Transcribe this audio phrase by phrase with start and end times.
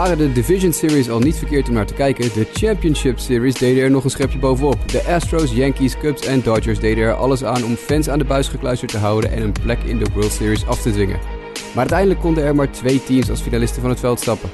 [0.00, 3.82] Waren de Division Series al niet verkeerd om naar te kijken, de Championship Series deden
[3.82, 4.88] er nog een schepje bovenop.
[4.88, 8.48] De Astros, Yankees, Cubs en Dodgers deden er alles aan om fans aan de buis
[8.48, 11.18] gekluisterd te houden en een plek in de World Series af te dwingen.
[11.54, 14.50] Maar uiteindelijk konden er maar twee teams als finalisten van het veld stappen.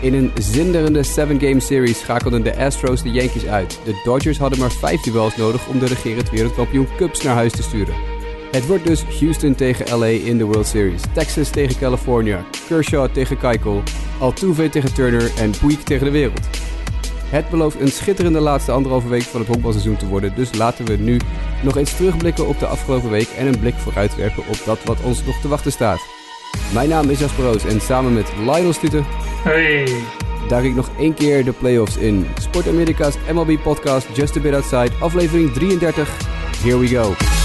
[0.00, 3.80] In een zinderende 7-game series schakelden de Astros de Yankees uit.
[3.84, 7.62] De Dodgers hadden maar 5 duels nodig om de regerend wereldkampioen Cubs naar huis te
[7.62, 7.94] sturen.
[8.50, 13.38] Het wordt dus Houston tegen LA in de World Series, Texas tegen California, Kershaw tegen
[13.38, 13.82] Keuchel,
[14.18, 16.40] Altuve tegen Turner en Puig tegen de wereld.
[17.24, 20.96] Het belooft een schitterende laatste anderhalve week van het honkbalseizoen te worden, dus laten we
[20.96, 21.20] nu
[21.62, 25.00] nog eens terugblikken op de afgelopen week en een blik vooruit werpen op dat wat
[25.02, 26.00] ons nog te wachten staat.
[26.72, 29.06] Mijn naam is Jasper Roos en samen met Lionel Stuten
[29.44, 29.88] Hey.
[30.48, 32.26] duik ik nog één keer de playoffs in.
[32.40, 36.08] Sport Amerika's MLB podcast Just a Bit Outside, aflevering 33.
[36.62, 37.37] Here we go.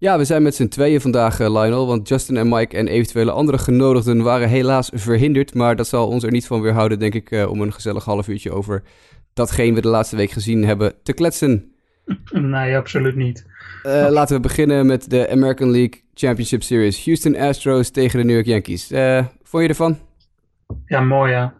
[0.00, 3.30] Ja, we zijn met z'n tweeën vandaag, eh, Lionel, want Justin en Mike en eventuele
[3.30, 5.54] andere genodigden waren helaas verhinderd.
[5.54, 8.28] Maar dat zal ons er niet van weerhouden, denk ik, eh, om een gezellig half
[8.28, 8.82] uurtje over
[9.34, 11.72] datgene we de laatste week gezien hebben te kletsen.
[12.30, 13.46] Nee, absoluut niet.
[13.82, 17.04] Eh, laten we beginnen met de American League Championship Series.
[17.04, 18.86] Houston Astros tegen de New York Yankees.
[19.42, 19.98] Vond je ervan?
[20.86, 21.59] Ja, mooi ja.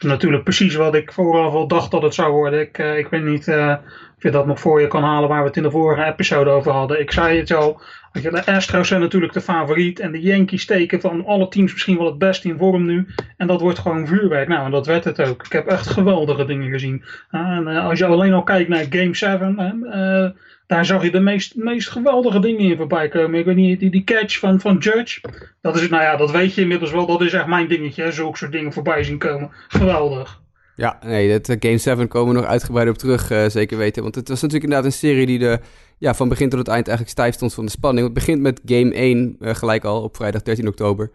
[0.00, 2.60] Natuurlijk precies wat ik vooraf al dacht dat het zou worden.
[2.60, 3.74] Ik, eh, ik weet niet eh,
[4.16, 6.50] of je dat nog voor je kan halen waar we het in de vorige episode
[6.50, 7.00] over hadden.
[7.00, 7.80] Ik zei het al,
[8.12, 10.00] de Astros zijn natuurlijk de favoriet.
[10.00, 13.06] En de Yankees steken van alle teams misschien wel het best in vorm nu.
[13.36, 14.48] En dat wordt gewoon vuurwerk.
[14.48, 15.44] Nou, en dat werd het ook.
[15.44, 17.04] Ik heb echt geweldige dingen gezien.
[17.30, 19.58] Ah, en eh, als je alleen al kijkt naar Game 7...
[19.58, 20.30] hè, eh,
[20.66, 23.38] daar zag je de meest, meest geweldige dingen in voorbij komen.
[23.38, 25.20] Ik weet niet, die, die catch van, van Judge.
[25.60, 27.06] Dat is, nou ja, dat weet je inmiddels wel.
[27.06, 28.12] Dat is echt mijn dingetje.
[28.12, 29.50] Zulke soort dingen voorbij zien komen.
[29.68, 30.40] Geweldig.
[30.78, 34.02] Ja, nee, dat, eh, Game 7 komen we nog uitgebreid op terug, eh, zeker weten.
[34.02, 35.60] Want het was natuurlijk inderdaad een serie die de,
[35.98, 38.04] ja, van begin tot het eind eigenlijk stijf stond van de spanning.
[38.04, 41.10] Het begint met Game 1, eh, gelijk al, op vrijdag 13 oktober.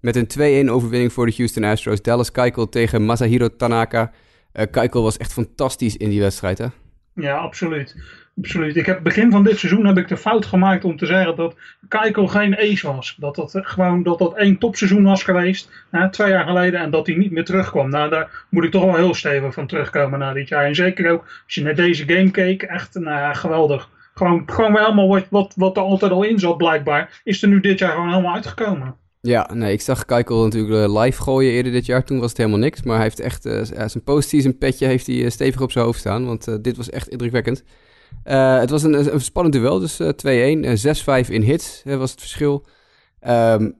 [0.00, 2.02] Met een 2-1 overwinning voor de Houston Astros.
[2.02, 4.12] Dallas Keuchel tegen Masahiro Tanaka.
[4.52, 6.66] Eh Keuchel was echt fantastisch in die wedstrijd, hè?
[7.14, 7.96] Ja, absoluut.
[8.38, 8.76] Absoluut.
[8.76, 11.54] Ik heb begin van dit seizoen heb ik de fout gemaakt om te zeggen dat
[11.88, 13.16] Keiko geen ace was.
[13.18, 16.90] Dat dat eh, gewoon dat dat één topseizoen was geweest, hè, twee jaar geleden, en
[16.90, 17.90] dat hij niet meer terugkwam.
[17.90, 20.64] Nou, daar moet ik toch wel heel stevig van terugkomen na dit jaar.
[20.64, 23.90] En zeker ook als je naar deze game keek, echt nou, geweldig.
[24.14, 27.48] Gewoon, gewoon weer helemaal wat, wat, wat er altijd al in zat, blijkbaar, is er
[27.48, 28.94] nu dit jaar gewoon helemaal uitgekomen.
[29.20, 32.04] Ja, nee, ik zag Keuchel natuurlijk eh, live gooien eerder dit jaar.
[32.04, 32.82] Toen was het helemaal niks.
[32.82, 36.26] Maar hij heeft echt ja, zijn postseason petje heeft hij stevig op zijn hoofd staan.
[36.26, 37.64] Want dit was echt indrukwekkend.
[38.26, 40.64] Eh, het was een, spannend duel, dus eh 2-1.
[40.64, 42.66] Eh, 6-5 in hits eh, was het verschil.
[43.20, 43.70] Ehm,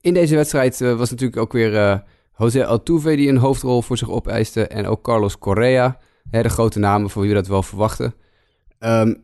[0.00, 1.98] in deze wedstrijd eh, was natuurlijk ook weer eh,
[2.36, 4.66] José Altuve die een hoofdrol voor zich opeiste.
[4.66, 5.98] En ook Carlos Correa,
[6.30, 8.14] hè, de grote namen van wie dat wel verwachten.
[8.78, 9.14] Ehm,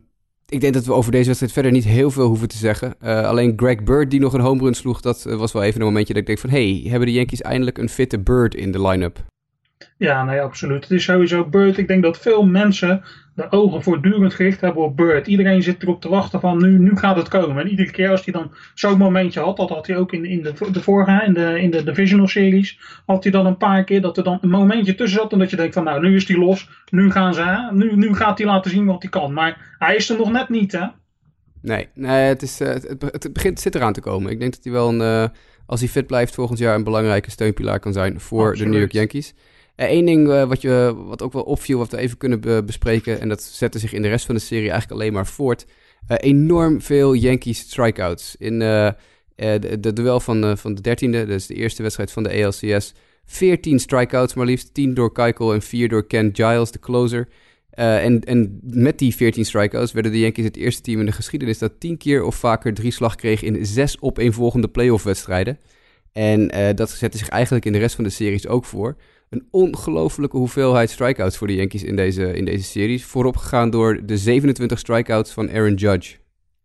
[0.47, 2.95] ik denk dat we over deze wedstrijd verder niet heel veel hoeven te zeggen.
[2.99, 5.79] Eh, alleen Greg Bird die nog een home run sloeg, dat eh, was wel even
[5.81, 6.49] een momentje dat ik denk van...
[6.49, 9.25] hey, hebben de Yankees eindelijk een fitte Bird in de line-up?
[9.97, 10.83] Ja, nee, absoluut.
[10.83, 11.77] Het is sowieso Bird.
[11.77, 13.03] Ik denk dat veel mensen
[13.35, 15.27] de ogen voortdurend gericht hebben op Bird.
[15.27, 17.63] Iedereen zit erop te wachten van nu, nu gaat het komen.
[17.63, 20.41] En iedere keer als hij dan zo'n momentje had, dat had hij ook in, in
[20.41, 24.01] de, de vorige, in de, in de Divisional Series, had hij dan een paar keer
[24.01, 26.27] dat er dan een momentje tussen zat en dat je denkt van nou, nu is
[26.27, 29.33] hij los, nu gaan ze, nu, nu gaat hij laten zien wat hij kan.
[29.33, 30.85] Maar hij is er nog net niet, hè.
[31.61, 34.31] Nee, nee het, is, eh, het, het, begint, zit eraan te komen.
[34.31, 35.29] Ik denk dat hij wel, een, eh,
[35.65, 38.65] als hij fit blijft, volgend jaar een belangrijke steunpilaar kan zijn voor de.
[38.65, 39.33] New York Yankees.
[39.75, 43.19] Eén ding eh, wat, je, wat ook wel opviel, wat we even kunnen be- bespreken,
[43.21, 45.65] en dat zette zich in de rest van de serie eigenlijk alleen maar voort.
[46.07, 48.35] Eh, enorm veel Yankees strikeouts.
[48.39, 48.93] In eh, eh,
[49.79, 52.93] de, duel van, eh, van de dertiende, dus de eerste wedstrijd van de ALCS.
[53.25, 57.27] 14 strikeouts, maar liefst 10 door Keuchel en 4 door Ken Giles, de closer.
[57.69, 61.11] Eh, en, en met die 14 strikeouts werden de Yankees het eerste team in de
[61.11, 65.59] geschiedenis dat 10 keer of vaker drie slag kreeg in zes opeenvolgende playoff-wedstrijden.
[66.11, 68.95] En eh, dat zette zich eigenlijk in de rest van de series ook voor.
[69.29, 73.05] Een ongelofelijke hoeveelheid strikeouts voor de Yankees in deze, in deze series.
[73.05, 76.15] Vooropgegaan door de 27 strikeouts van Aaron Judge.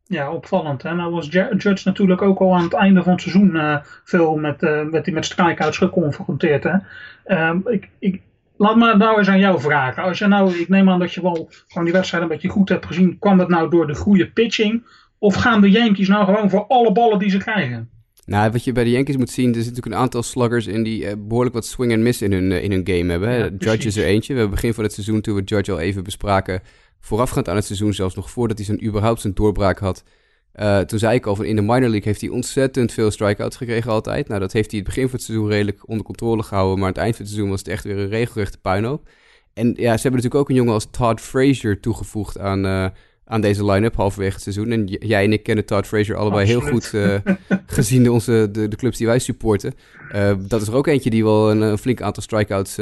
[0.05, 0.83] Ja, opvallend.
[0.83, 0.95] Hè?
[0.95, 4.37] Nou was Ju- Judge natuurlijk ook al aan het einde van het seizoen eh, veel
[4.37, 6.65] met, eh met, met strikeouts geconfronteerd.
[6.65, 6.77] Hè?
[7.25, 8.21] Ehm, ik, ik,
[8.57, 10.03] laat me nou eens aan jou vragen.
[10.03, 12.69] Als je nou, ik neem aan dat je wel gewoon die wedstrijd een beetje goed
[12.69, 13.19] hebt gezien.
[13.19, 14.87] Kwam het nou door de goede pitching?
[15.19, 17.91] Of gaan de Yankees nou gewoon voor alle ballen die ze krijgen?
[18.31, 20.83] Nou, wat je bij de Yankees moet zien, er zitten natuurlijk een aantal sluggers in
[20.83, 23.29] die eh, behoorlijk wat swing en miss in hun, eh, in hun game hebben.
[23.29, 23.37] Hè?
[23.37, 24.33] Ja, Judge is er eentje.
[24.33, 26.63] We hebben begin van het seizoen, toen we Judge al even bespraken,
[27.01, 30.05] voorafgaand aan het seizoen, zelfs nog voordat hij zijn überhaupt zijn doorbraak had.
[30.53, 33.57] eh, toen zei ik al van in de minor league heeft hij ontzettend veel strikeouts
[33.57, 34.29] gekregen altijd.
[34.29, 36.93] Nou, dat heeft hij het begin van het seizoen redelijk onder controle gehouden, maar aan
[36.93, 39.09] het eind van het seizoen was het echt weer een regelrechte puinhoop.
[39.55, 42.93] En ja, ze hebben natuurlijk ook een jongen als Todd Frazier toegevoegd aan,
[43.31, 44.71] aan deze line-up halverwege het seizoen.
[44.71, 47.15] En jij en ik kennen Todd Frazier allebei heel goed uh,
[47.67, 49.75] gezien de, onze, de, de clubs die wij supporten.
[50.15, 52.79] Uh, dat is er ook eentje die wel een, een flink aantal strikeouts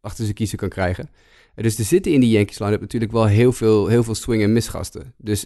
[0.00, 1.10] achter zijn kiezen kan krijgen.
[1.54, 4.52] Dus er zitten in die Yankees line-up natuurlijk wel heel veel, heel veel swing- en
[4.52, 5.14] misgasten.
[5.16, 5.44] Dus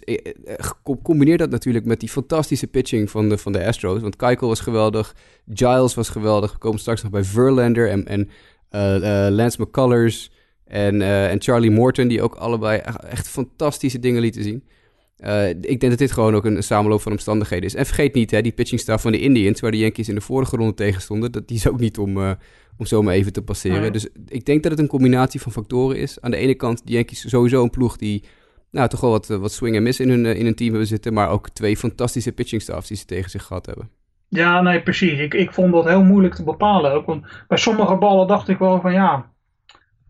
[1.03, 4.01] combineer dat natuurlijk met die fantastische pitching van de, van de Astros.
[4.01, 5.15] Want Keuchel was geweldig,
[5.53, 6.51] Giles was geweldig.
[6.51, 8.29] We komen straks nog bij Verlander en, en
[9.35, 10.31] Lance McCullers...
[10.65, 14.63] En, uh, en Charlie Morton, die ook allebei echt fantastische dingen lieten zien.
[15.19, 17.75] Uh, ik denk dat dit gewoon ook een, samenloop van omstandigheden is.
[17.75, 20.21] En vergeet niet, hè, die pitching staff van de Indians, waar de Yankees in de
[20.21, 22.31] vorige ronde tegen stonden, dat, die is ook niet om, uh,
[22.77, 23.93] om zomaar even te passeren.
[23.93, 26.21] Dus ik denk dat het een combinatie van factoren is.
[26.21, 28.23] Aan de ene kant, de Yankees sowieso een ploeg die
[28.71, 31.13] nou, toch wel wat, wat swing en miss in hun, in hun team hebben zitten,
[31.13, 33.89] maar ook twee fantastische pitching staffs die ze tegen zich gehad hebben.
[34.27, 35.19] Ja, nee, precies.
[35.19, 37.05] Ik, ik vond dat heel moeilijk te bepalen ook.
[37.05, 39.31] Want bij sommige ballen dacht ik wel van ja,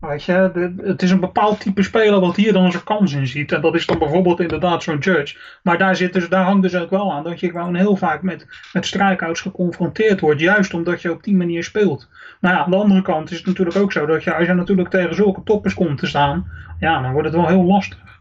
[0.00, 3.52] Weet je, het is een bepaald type speler wat hier dan zijn kans in ziet.
[3.52, 5.38] En dat is dan bijvoorbeeld inderdaad zo'n Judge.
[5.62, 8.22] Maar daar, zit dus, daar hangt dus ook wel aan dat je gewoon heel vaak
[8.22, 10.40] met, met strikeouts geconfronteerd wordt.
[10.40, 12.08] Juist omdat je op die manier speelt.
[12.40, 14.52] Maar ja, aan de andere kant is het natuurlijk ook zo dat je, als je
[14.52, 16.50] natuurlijk tegen zulke toppers komt te staan,
[16.80, 18.20] ja, dan wordt het wel heel lastig.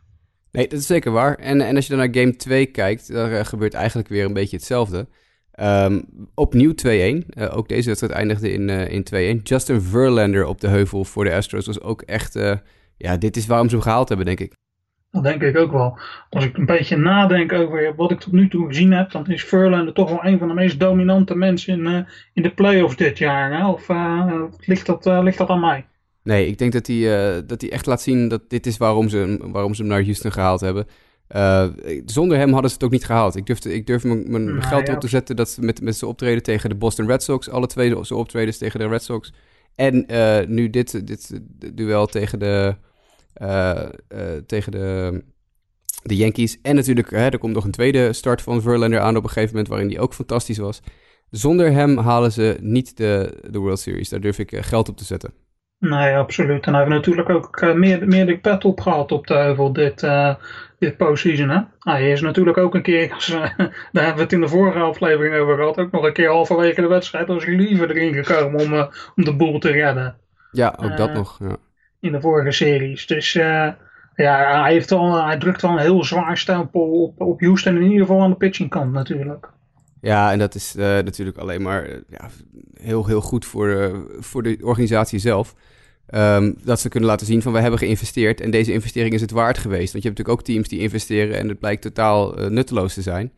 [0.51, 1.35] Nee, dat is zeker waar.
[1.35, 4.33] En, en als je dan naar game 2 kijkt, dan uh, gebeurt eigenlijk weer een
[4.33, 5.07] beetje hetzelfde.
[5.61, 6.85] Um, opnieuw 2-1.
[6.85, 9.41] Uh, eh, ook deze wedstrijd eindigde in, uh, in 2-1.
[9.43, 12.35] Justin Verlander op de heuvel voor de Astros was ook echt...
[12.35, 12.53] Uh,
[12.97, 14.53] ja, dit is waarom ze hem gehaald hebben, denk ik.
[15.11, 15.99] Dat denk ik ook wel.
[16.29, 19.11] Als ik een beetje nadenk over wat ik tot nu toe gezien heb...
[19.11, 22.95] dan is Verlander toch wel een van de meest dominante mensen in, in de playoffs
[22.95, 23.59] dit jaar.
[23.59, 23.67] Hè?
[23.67, 23.87] Of
[24.65, 25.85] ligt, dat, ligt dat aan mij?
[26.23, 27.01] Nee, ik denk dat hij,
[27.45, 30.31] dat hij echt laat zien dat dit is waarom ze, waarom ze hem naar Houston
[30.31, 30.87] gehaald hebben...
[31.29, 31.67] Uh,
[32.05, 33.35] zonder hem hadden ze het ook niet gehaald.
[33.35, 34.93] Ik, durfde, ik durf mijn, mijn nou, geld ja.
[34.93, 37.67] op te zetten dat ze met, met zijn optreden tegen de Boston Red Sox, alle
[37.67, 39.33] twee zijn optredens tegen de Red Sox.
[39.75, 41.41] En uh, nu dit, dit
[41.73, 42.75] duel tegen de,
[43.41, 43.81] uh,
[44.45, 45.23] tegen de,
[46.03, 46.61] de Yankees.
[46.61, 49.49] En natuurlijk, hè, er komt nog een tweede start van Verlander aan op een gegeven
[49.49, 50.81] moment, waarin die ook fantastisch was.
[51.29, 54.09] Zonder hem halen ze niet de, de World Series.
[54.09, 55.33] Daar durf ik geld op te zetten.
[55.79, 56.65] Nee, absoluut.
[56.65, 60.35] En hij heeft natuurlijk ook meer, meer de pet opgehaald op de heuvel dit, uh,
[60.79, 61.49] dit postseason.
[61.49, 61.59] Hè?
[61.79, 63.09] Hij is natuurlijk ook een keer,
[63.91, 66.81] daar hebben we het in de vorige aflevering over gehad, ook nog een keer halverwege
[66.81, 68.85] de wedstrijd als liever erin gekomen om, uh,
[69.15, 70.15] om de boel te redden.
[70.51, 71.39] Ja, ook dat nog.
[71.39, 71.57] Ja.
[71.99, 73.07] In de vorige series.
[73.07, 73.77] Dus ja,
[74.15, 77.99] hij, heeft al, hij drukt wel een heel zwaar stempel op, op Houston, in ieder
[77.99, 79.49] geval aan de pitchingkant natuurlijk.
[80.01, 82.29] Ja, en dat is natuurlijk alleen maar ja,
[82.81, 85.55] heel, heel goed voor, voor de organisatie zelf.
[86.13, 89.31] Um, dat ze kunnen laten zien van we hebben geïnvesteerd en deze investering is het
[89.31, 89.91] waard geweest.
[89.91, 93.31] Want je hebt natuurlijk ook teams die investeren en het blijkt totaal nutteloos te zijn.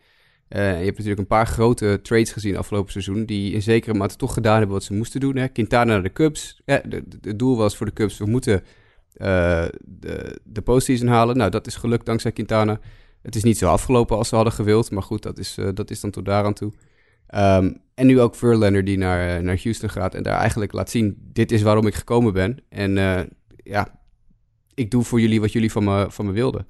[0.50, 4.34] je hebt natuurlijk een paar grote trades gezien afgelopen seizoen die in zekere mate toch
[4.34, 5.36] gedaan hebben wat ze moesten doen.
[5.36, 5.48] Hè?
[5.48, 6.62] Quintana naar de Cubs.
[6.66, 8.64] Het doel was voor de Cubs, we moeten
[9.14, 11.38] de, de postseason halen.
[11.38, 12.80] Nou, dat is gelukt dankzij Quintana.
[13.22, 16.00] Het is niet zo afgelopen als ze hadden gewild, maar goed, dat is, dat is
[16.00, 16.74] dan tot daaraan toe.
[17.36, 20.90] Um, en nu ook Verlander die naar, uh, naar Houston gaat en daar eigenlijk laat
[20.90, 22.58] zien, dit is waarom ik gekomen ben.
[22.70, 23.20] En uh,
[23.64, 23.88] ja,
[24.74, 26.68] ik doe voor jullie wat jullie van me, van me wilden.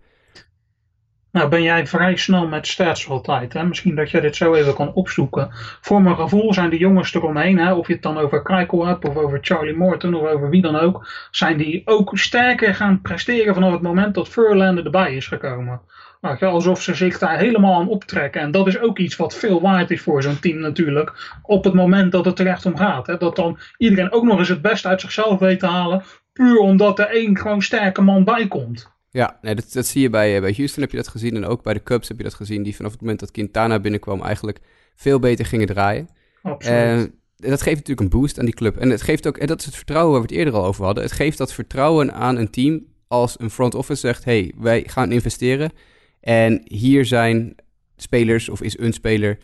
[1.31, 3.53] Nou ben jij vrij snel met stats altijd.
[3.53, 3.63] Hè?
[3.63, 5.49] Misschien dat je dit zo even kan opzoeken.
[5.81, 7.73] Voor mijn gevoel zijn de jongens eromheen, hè?
[7.73, 10.75] of je het dan over Krijkel hebt of over Charlie Morton of over wie dan
[10.75, 15.81] ook, zijn die ook sterker gaan presteren vanaf het moment dat Verlander erbij is gekomen.
[16.21, 18.41] Nou, alsof ze zich daar helemaal aan optrekken.
[18.41, 21.37] En dat is ook iets wat veel waard is voor zo'n team natuurlijk.
[21.41, 23.07] Op het moment dat het terecht om gaat.
[23.07, 23.17] Hè.
[23.17, 26.03] Dat dan iedereen ook nog eens het beste uit zichzelf weet te halen.
[26.33, 28.91] Puur omdat er één gewoon sterke man bij komt.
[29.09, 31.35] Ja, nee, dat, dat zie je bij, eh, bij Houston heb je dat gezien.
[31.35, 32.63] En ook bij de Cubs heb je dat gezien.
[32.63, 34.59] Die vanaf het moment dat Quintana binnenkwam eigenlijk
[34.95, 36.09] veel beter gingen draaien.
[36.41, 37.11] Absoluut.
[37.39, 38.77] En dat geeft natuurlijk een boost aan die club.
[38.77, 40.85] En het geeft ook, en dat is het vertrouwen waar we het eerder al over
[40.85, 41.03] hadden.
[41.03, 45.11] Het geeft dat vertrouwen aan een team als een front office zegt: hey, wij gaan
[45.11, 45.71] investeren.
[46.19, 47.55] En hier zijn
[47.97, 49.37] spelers, of is een speler,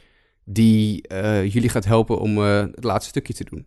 [0.43, 3.65] die uh, jullie gaat helpen om uh, het laatste stukje te doen.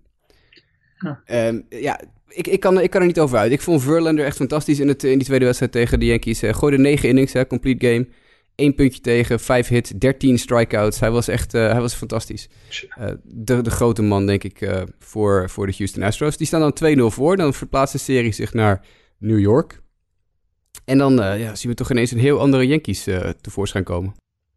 [0.99, 3.53] Ja, um, ja ik, ik, kan, ik kan er niet over uit.
[3.53, 6.43] Ik vond Verlander echt fantastisch in, het, in die tweede wedstrijd tegen de Yankees.
[6.43, 8.09] Uh, gooide negen innings, hè, complete game.
[8.55, 11.01] Eén puntje tegen, vijf hits, dertien strikeouts.
[11.01, 12.49] Hij was echt hij was fantastisch.
[13.23, 16.37] de, de grote man, denk ik, voor, voor de Houston Astros.
[16.37, 17.37] Die staan dan 2-0 voor.
[17.37, 18.85] Dan verplaatst de serie zich naar
[19.19, 19.83] New York.
[20.85, 24.15] En dan uh, ja, zien we toch ineens een heel andere Yankees uh, tevoorschijn komen.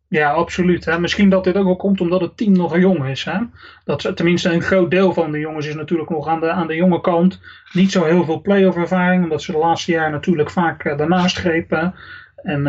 [0.07, 0.85] Ja, absoluut.
[0.85, 0.99] Hè.
[0.99, 3.23] Misschien dat dit ook wel komt omdat het team nog jong is.
[3.23, 3.39] Hè.
[3.83, 6.75] Dat, tenminste, een groot deel van de jongens is natuurlijk nog aan de, aan de
[6.75, 7.39] jonge kant.
[7.73, 11.37] Niet zo heel veel playoff ervaring, omdat ze de laatste jaren natuurlijk vaak uh, daarnaast
[11.37, 11.93] grepen.
[12.35, 12.67] En,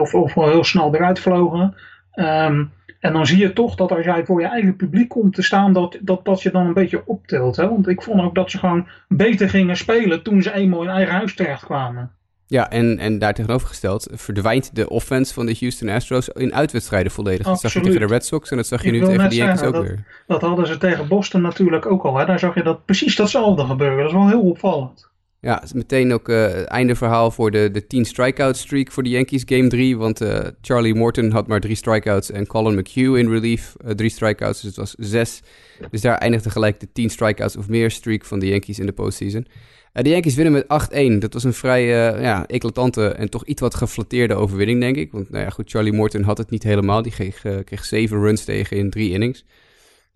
[0.00, 1.74] of, of wel heel snel eruit vlogen.
[2.14, 5.42] Um, En dan zie je toch dat als jij voor je eigen publiek komt te
[5.42, 7.56] staan, dat dat, je dan een beetje optilt.
[7.56, 7.68] Hè?
[7.68, 11.14] Want ik vond ook dat ze gewoon beter gingen spelen toen ze eenmaal in eigen
[11.14, 12.10] huis terecht kwamen.
[12.50, 17.46] Ja, en, en daar tegenovergesteld verdwijnt de offense van de Houston Astros in uitwedstrijden volledig.
[17.46, 19.62] Dat zag je tegen de Red Sox en dat zag je nu tegen de Yankees
[19.62, 20.04] ook dat, weer.
[20.26, 22.16] Dat hadden ze tegen Boston natuurlijk ook al.
[22.16, 22.26] Hè?
[22.26, 23.98] Daar zag je dat precies datzelfde gebeuren.
[23.98, 25.08] Dat is wel heel opvallend.
[25.40, 29.08] Ja, meteen ook uh, het einde verhaal voor de, de 10 strikeout streak voor de
[29.08, 29.98] Yankees, game 3.
[29.98, 34.10] Want uh, Charlie Morton had maar drie strikeouts en Colin McHugh in relief uh, drie
[34.10, 34.60] strikeouts.
[34.60, 35.42] Dus het was zes.
[35.90, 38.92] Dus daar eindigde gelijk de 10 strikeouts of meer streak van de Yankees in de
[38.92, 39.46] postseason.
[39.92, 41.18] De Yankees winnen met 8-1.
[41.18, 41.86] Dat was een vrij
[42.20, 45.12] ja, eclatante en toch iets wat geflatteerde overwinning, denk ik.
[45.12, 47.02] Want nou ja, goed, Charlie Morton had het niet helemaal.
[47.02, 49.44] Die kreeg, kreeg zeven runs tegen in drie innings.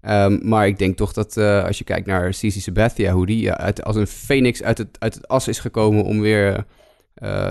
[0.08, 3.96] Um, maar ik denk toch dat als je kijkt naar Cici Sabathia, hoe die als
[3.96, 6.64] een phoenix uit het, uit het as is gekomen om weer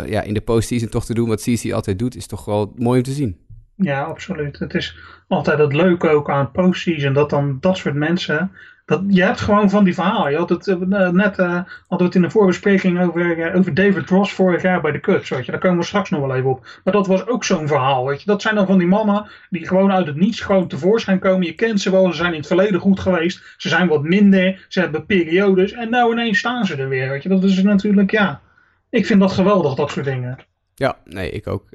[0.05, 2.97] ja, in de postseason toch te doen wat Cici altijd doet, is toch wel mooi
[2.97, 3.37] om te zien.
[3.75, 4.59] Ja, absoluut.
[4.59, 8.51] Het is altijd het leuke ook aan postseason, dat dan dat soort mensen
[8.85, 10.31] dat, je hebt gewoon van die verhalen.
[10.31, 14.33] Je had het, uh, net uh, het in de voorbespreking over, uh, over David Ross
[14.33, 15.29] vorig jaar bij de Cubs.
[15.29, 15.51] Weet je.
[15.51, 16.79] Daar komen we straks nog wel even op.
[16.83, 18.05] Maar dat was ook zo'n verhaal.
[18.05, 18.25] Weet je.
[18.25, 21.45] Dat zijn dan van die mannen die gewoon uit het niets gewoon tevoorschijn komen.
[21.45, 23.55] Je kent ze wel, ze zijn in het verleden goed geweest.
[23.57, 25.71] Ze zijn wat minder, ze hebben periodes.
[25.71, 27.09] En nou ineens staan ze er weer.
[27.09, 27.29] Weet je.
[27.29, 28.41] Dat is natuurlijk, ja.
[28.89, 30.37] Ik vind dat geweldig, dat soort dingen.
[30.75, 31.65] Ja, nee, ik ook.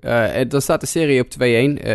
[0.49, 1.29] dan staat de serie op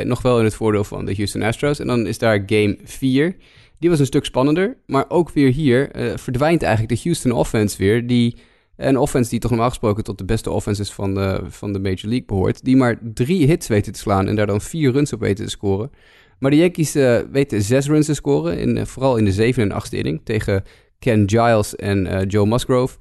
[0.04, 0.08] 2-1.
[0.08, 1.80] nog wel in het voordeel van de Houston Astros.
[1.80, 3.36] En dan is daar game 4.
[3.84, 4.78] Die was een stuk spannender.
[4.86, 8.08] Maar ook weer hier uh, verdwijnt eigenlijk de Houston offense weer.
[8.08, 8.38] Die,
[8.78, 12.08] een offense die toch normaal gesproken tot de beste offenses van de, van de Major
[12.08, 12.64] League behoort.
[12.64, 15.52] Die maar drie hits weten te slaan en daar dan vier runs op weten te
[15.52, 15.92] scoren.
[16.40, 18.58] Maar de Yankees uh, weten zes runs te scoren.
[18.58, 20.64] In, uh, vooral in de zevende en achtste inning tegen
[21.00, 22.98] Ken Giles en Joe Musgrove.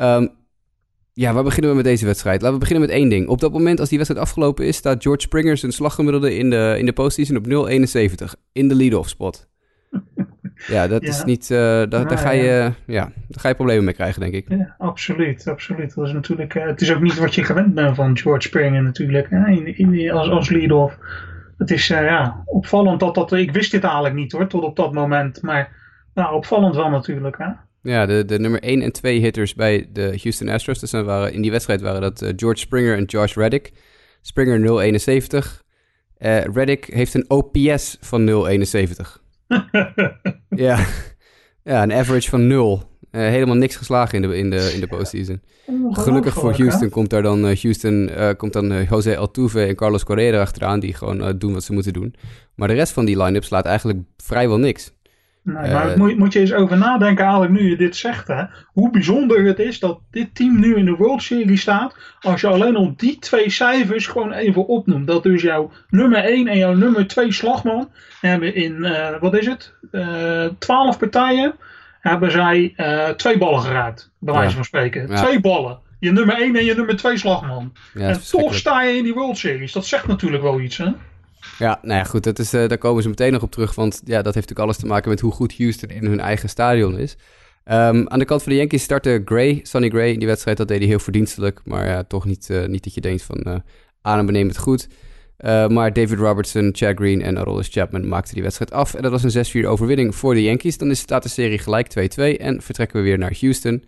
[0.00, 0.30] Um,
[1.12, 2.40] ja, waar beginnen we met deze wedstrijd?
[2.40, 3.28] Laten we beginnen met één ding.
[3.28, 6.74] Op dat moment als die wedstrijd afgelopen is, staat George Springer zijn slaggemiddelde in de,
[6.78, 9.52] in de postseason op 0,71 in de lead-off spot.
[10.66, 11.50] Ja, dat is niet.
[11.50, 13.12] Uh, daar, nou, daar, ga je, ja.
[13.28, 14.48] daar ga je problemen mee krijgen, denk ik.
[14.48, 15.94] Ja, absoluut, absoluut.
[15.94, 18.82] Dat is natuurlijk, uh, het is ook niet wat je gewend bent van George Springer
[18.82, 19.26] natuurlijk.
[19.30, 20.98] Hè, in, in, als, als lead-off.
[21.58, 23.32] Het is uh, ja, opvallend dat dat.
[23.32, 25.42] Ik wist dit eigenlijk niet hoor, tot op dat moment.
[25.42, 25.76] Maar
[26.14, 27.38] nou, opvallend wel natuurlijk.
[27.38, 27.48] Hè.
[27.82, 30.78] Ja, de, de nummer 1 en 2 hitters bij de Houston Astros.
[30.78, 33.72] Dus dan waren, in die wedstrijd waren dat George Springer en Josh Reddick.
[34.20, 35.62] Springer 0,71.
[36.52, 39.23] Reddick heeft een OPS van 0,71.
[40.66, 40.86] ja.
[41.62, 42.82] ja, een average van nul.
[43.10, 45.42] Uh, helemaal niks geslagen in de, in de, in de postseason.
[45.90, 50.04] Gelukkig voor Houston komt daar dan, uh, Houston, uh, komt dan Jose Altuve en Carlos
[50.04, 50.80] Correa achteraan...
[50.80, 52.14] die gewoon doen wat ze moeten doen.
[52.54, 54.92] Maar de rest van die line-up slaat eigenlijk vrijwel niks.
[55.44, 58.28] Nee, maar moet, moet, je eens over nadenken, eigenlijk, nu je dit zegt.
[58.28, 58.44] Hè?
[58.66, 61.96] Hoe bijzonder het is dat dit team nu in de World Series staat.
[62.20, 65.06] Als je alleen al die twee cijfers gewoon even opnoemt.
[65.06, 69.46] Dat dus jouw nummer 1 en jouw nummer 2 slagman hebben in, uh, wat is
[69.46, 69.74] het?
[69.92, 71.54] Uh, 12 partijen
[72.00, 72.74] hebben zij
[73.16, 74.10] twee ballen geraakt.
[74.18, 75.08] Bij wijze van spreken.
[75.08, 75.16] Ja.
[75.16, 75.78] Twee ballen.
[75.98, 77.72] Je nummer 1 en je nummer 2 slagman.
[77.94, 79.72] Ja, en toch sta je in die World Series.
[79.72, 80.90] Dat zegt natuurlijk wel iets, hè?
[81.58, 83.74] Ja, nou ja, goed, dat is, uh, daar komen ze meteen nog op terug.
[83.74, 86.48] Want ja, dat heeft natuurlijk alles te maken met hoe goed Houston in hun eigen
[86.48, 87.16] stadion is.
[87.64, 90.56] Um, aan de kant van de Yankees startte Gray, Sonny Gray in die wedstrijd.
[90.56, 91.60] Dat deed hij heel verdienstelijk.
[91.64, 93.62] Maar ja, toch niet, uh, niet dat je denkt van
[94.02, 94.88] uh, het goed.
[95.68, 98.94] maar David Robertson, Chad Green en Aroldis Chapman maakten die wedstrijd af.
[98.94, 100.78] En dat was een 6-4 overwinning voor de Yankees.
[100.78, 103.84] Dan is, staat de serie gelijk 2-2 en vertrekken we weer naar Houston.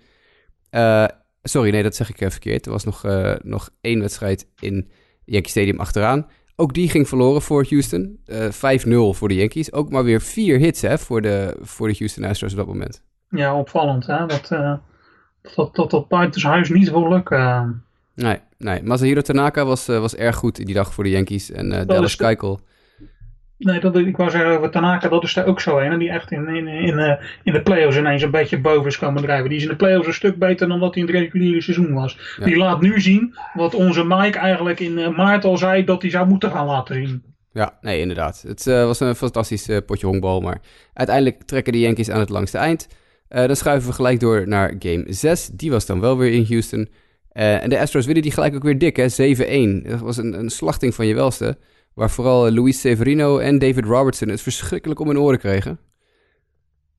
[1.43, 2.67] sorry, nee, dat zeg ik verkeerd.
[2.67, 3.03] Er was nog,
[3.43, 4.91] nog één wedstrijd in
[5.25, 6.27] Yankee Stadium achteraan.
[6.57, 8.19] Ook die ging verloren voor Houston.
[8.27, 9.73] Uh, eh, 5-0 voor de Yankees.
[9.73, 13.03] Ook maar weer vier hits hè, voor, de, voor de Houston Astros op dat moment.
[13.31, 14.07] Ja, opvallend.
[14.07, 14.27] Hè?
[14.27, 14.75] Dat, uh,
[15.57, 17.85] dat, dat, dat buitenshuis niet wil lukken.
[18.15, 18.83] Nee, nee.
[18.83, 21.51] Masahiro Tanaka was, uh, was erg goed die dag voor de Yankees.
[21.51, 22.61] En Dallas Keuchel...
[23.59, 25.99] Nee, dat, ik wou zeggen over Tanaka, dat is er ook zo een.
[25.99, 29.23] Die echt in, in, in, uh, in de playoffs ineens een beetje boven is komen
[29.23, 29.49] drijven.
[29.49, 31.93] Die is in de playoffs een stuk beter dan dat hij in het reguliere seizoen
[31.93, 32.37] was.
[32.45, 36.11] Die laat nu zien wat onze Mike eigenlijk in uh, maart al zei dat hij
[36.11, 37.23] zou moeten gaan laten zien.
[37.53, 38.45] Ja, nee, inderdaad.
[38.47, 40.41] Het uh, was een fantastisch potje honkbal.
[40.41, 40.61] Maar
[40.93, 42.89] uiteindelijk trekken de Yankees aan het langste eind.
[43.29, 45.47] dan schuiven we gelijk door naar game 6.
[45.47, 46.89] Die was dan wel weer in Houston.
[47.33, 49.07] en de Astros winnen die gelijk ook weer dik, hè?
[49.85, 49.89] 7-1.
[49.89, 51.59] Dat was een, een slachting van je welste.
[51.97, 55.79] Waar vooral Luis Severino en David Robertson het verschrikkelijk om hun oren kregen.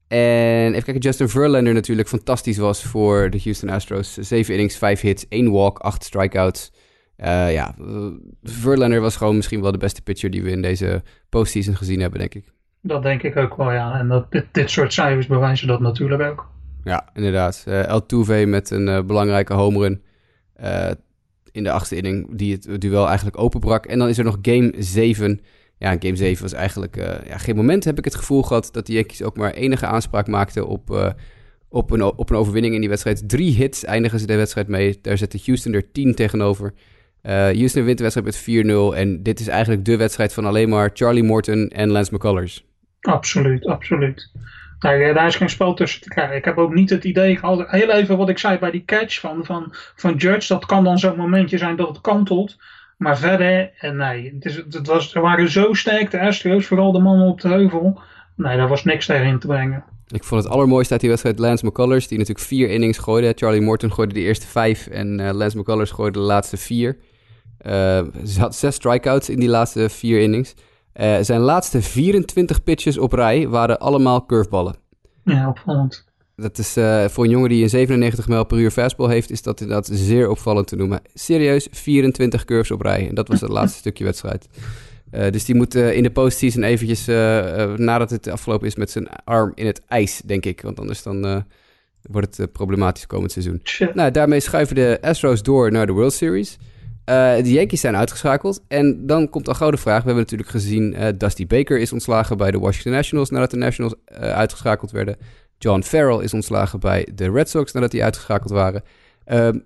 [0.08, 4.14] En even kijken, Justin Verlander natuurlijk fantastisch was voor de Houston Astros.
[4.14, 6.72] 7 innings, 5 hits, 1 walk, 8 strikeouts.
[7.18, 7.76] Uh, ja,
[8.44, 12.20] Verlander was gewoon misschien wel de beste pitcher die we in deze postseason gezien hebben,
[12.20, 12.52] denk ik.
[12.82, 14.00] Dat denk ik ook wel, ja.
[14.00, 16.50] En dat, dit, dit soort cijfers bewijzen dat natuurlijk ook.
[16.84, 17.66] Ja, inderdaad.
[17.68, 20.02] Uh, El Tuve met een uh, belangrijke home run
[21.58, 23.86] in de achtste inning die het duel eigenlijk openbrak.
[23.86, 25.42] En dan is er nog game 7
[25.80, 26.96] ja, Game 7 was eigenlijk
[27.28, 30.28] ja, geen moment, heb ik het gevoel gehad, dat de Yankees ook maar enige aanspraak
[30.28, 31.16] maakten op,
[31.70, 33.30] op, een, op een overwinning in die wedstrijd.
[33.30, 35.00] Drie hits eindigen ze de wedstrijd mee.
[35.02, 36.74] Daar zette Houston er 10 tegenover.
[37.22, 38.98] Houston wint de wedstrijd met 4-0.
[38.98, 42.66] En dit is eigenlijk de wedstrijd van alleen maar Charlie Morton en Lance McCullers.
[43.02, 44.32] Absoluut, absoluut.
[44.80, 46.36] Daar, daar is geen spel tussen te krijgen.
[46.36, 47.70] Ik heb ook niet het idee gehad.
[47.70, 50.54] Heel even wat ik zei bij die catch van, van, van Judge.
[50.54, 52.58] Dat kan dan zo'n momentje zijn dat het kantelt.
[52.98, 54.34] Maar verder, en nee.
[54.34, 57.48] Het, is, het was, er waren zo sterk de Astros, vooral de mannen op de
[57.48, 58.00] heuvel.
[58.36, 59.84] Nee, daar was niks tegen in te brengen.
[60.08, 63.34] Ik vond het allermooiste uit die wedstrijd Lance McCullers, die natuurlijk vier innings gooide.
[63.36, 66.98] Charlie Morton gooide de eerste vijf en uh, Lance McCullers gooide de laatste vier.
[67.66, 67.72] Uh,
[68.26, 70.56] ze had zes strikeouts in die laatste vier innings.
[71.02, 74.76] Uh, zijn laatste 24 pitches op rij waren allemaal curveballen.
[75.24, 76.06] Ja, opvallend.
[76.36, 79.42] Dat is uh, voor een jongen die een 97 mijl per uur fastball heeft, is
[79.42, 81.02] dat inderdaad zeer opvallend te noemen.
[81.14, 83.08] Serieus, 24 curves op rij.
[83.10, 84.48] En dat was het laatste stukje wedstrijd.
[85.12, 87.06] Uh, dus die moet in de postseason eventjes,
[87.78, 90.62] nadat het afgelopen is, met zijn arm in het ijs, denk ik.
[90.62, 91.46] Want anders dan
[92.02, 93.62] wordt het problematisch komend seizoen.
[93.94, 96.58] Nou, daarmee schuiven de Astros door naar de World Series.
[97.10, 98.64] Uh, de Yankees zijn uitgeschakeld.
[98.68, 99.98] En dan komt al gauw de vraag.
[99.98, 100.94] We hebben natuurlijk gezien...
[100.94, 103.30] Uh, Dusty Baker is ontslagen bij de Washington Nationals...
[103.30, 105.18] nadat de Nationals uh, uitgeschakeld werden.
[105.58, 107.72] John Farrell is ontslagen bij de Red Sox...
[107.72, 108.84] nadat die uitgeschakeld waren.
[109.26, 109.60] Ehm,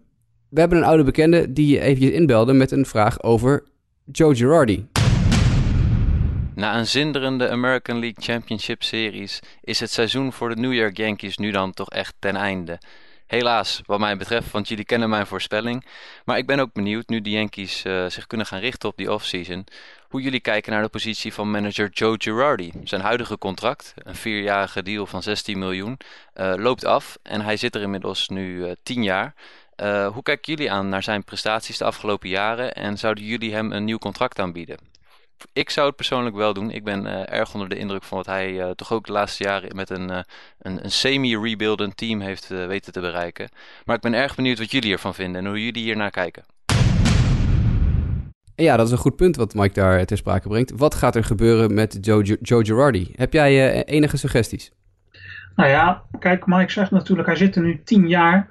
[0.50, 2.54] we hebben een oude bekende die eventjes inbelde...
[2.54, 3.64] met een vraag over
[4.12, 4.88] Joe Girardi.
[6.56, 9.40] Na een zinderende American League Championship Series...
[9.62, 12.80] is het seizoen voor de New York Yankees nu dan toch echt ten einde...
[13.32, 15.86] Helaas, wat mij betreft, want jullie kennen mijn voorspelling.
[16.26, 19.12] Maar ik ben ook benieuwd, nu de Yankees uh, zich kunnen gaan richten op die
[19.12, 19.66] offseason,
[20.10, 22.72] hoe jullie kijken naar de positie van manager Joe Girardi.
[22.84, 25.98] Zijn huidige contract, een vierjarige deal van 16 miljoen,
[26.36, 29.34] uh, loopt af en hij zit er inmiddels nu uh, 10 jaar.
[30.14, 33.84] hoe kijken jullie aan naar zijn prestaties de afgelopen jaren en zouden jullie hem een
[33.84, 34.91] nieuw contract aanbieden?
[35.54, 36.72] Ik zou het persoonlijk wel doen.
[36.72, 39.44] Ik ben uh, erg onder de indruk van wat hij uh, toch ook de laatste
[39.44, 40.20] jaren met een, uh,
[40.60, 43.50] een, een semi-rebuildend team heeft weten te bereiken.
[43.86, 46.44] Maar ik ben erg benieuwd wat jullie ervan vinden en hoe jullie hier naar kijken.
[48.56, 50.72] Ja, dat is een goed punt wat Mike daar ter sprake brengt.
[50.76, 53.12] Wat gaat er gebeuren met Joe, Joe Girardi?
[53.16, 54.72] Heb jij enige suggesties?
[55.56, 58.50] Nou ja, kijk, Mike zegt natuurlijk, hij zit er nu tien jaar.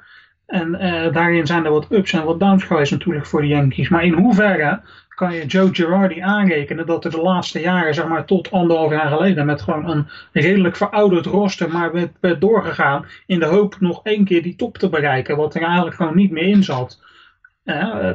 [0.50, 0.70] En
[1.12, 3.88] daarin zijn er wat ups en wat downs geweest natuurlijk voor de Yankees.
[3.88, 4.80] Maar in hoeverre
[5.20, 9.08] kan je Joe Girardi aanrekenen dat er de laatste jaren, zeg maar tot anderhalf jaar
[9.08, 14.24] geleden, met gewoon een redelijk verouderd roster, maar werd, doorgegaan in de hoop nog één
[14.24, 17.00] keer die top te bereiken, wat er eigenlijk gewoon niet meer in zat.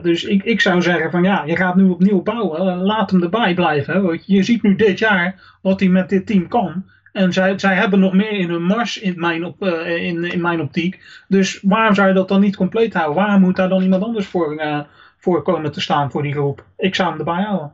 [0.02, 3.54] dus ik, ik zou zeggen van ja, je gaat nu opnieuw bouwen, laat hem erbij
[3.54, 4.22] blijven.
[4.26, 6.86] Je ziet nu dit jaar wat hij met dit team kan.
[7.16, 10.42] En zij, zij hebben nog meer in hun mars in mijn, op, uh, in, in
[10.42, 11.24] mijn optiek.
[11.28, 13.16] Dus waarom zou je dat dan niet compleet houden?
[13.16, 14.80] Waarom moet daar dan iemand anders voor, uh,
[15.18, 16.66] voor komen te staan voor die groep.
[16.78, 17.74] Ik zou hem erbij houden.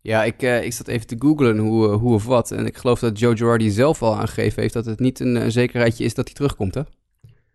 [0.00, 2.50] Ja, ik, uh, ik zat even te googlen hoe, hoe of wat.
[2.50, 5.52] En ik geloof dat Joe Girardi zelf al aangegeven heeft dat het niet een, een
[5.52, 6.82] zekerheidje is dat hij terugkomt, hè?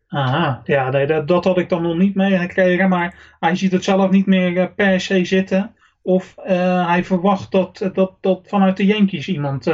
[0.07, 2.89] Aha, ja, nee, dat, dat had ik dan nog niet meegekregen.
[2.89, 5.75] Maar hij ziet het zelf niet meer per se zitten.
[6.01, 6.35] Of
[6.83, 9.67] hij verwacht dat, dat, dat vanuit de Yankees iemand,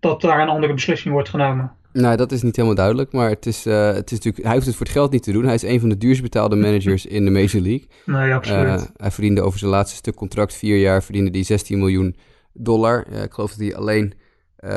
[0.00, 1.72] dat daar een andere beslissing wordt genomen.
[1.92, 4.66] Nou, dat is niet helemaal duidelijk, maar het is, uh, het is natuurlijk, hij hoeft
[4.66, 5.44] het voor het geld niet te doen.
[5.44, 7.86] Hij is een van de duurst betaalde managers in de Major League.
[8.04, 8.80] Nee, absoluut.
[8.80, 12.16] Uh, hij verdiende over zijn laatste stuk contract, vier jaar, verdiende die 16 miljoen
[12.52, 13.06] dollar.
[13.12, 14.12] Uh, ik geloof dat hij alleen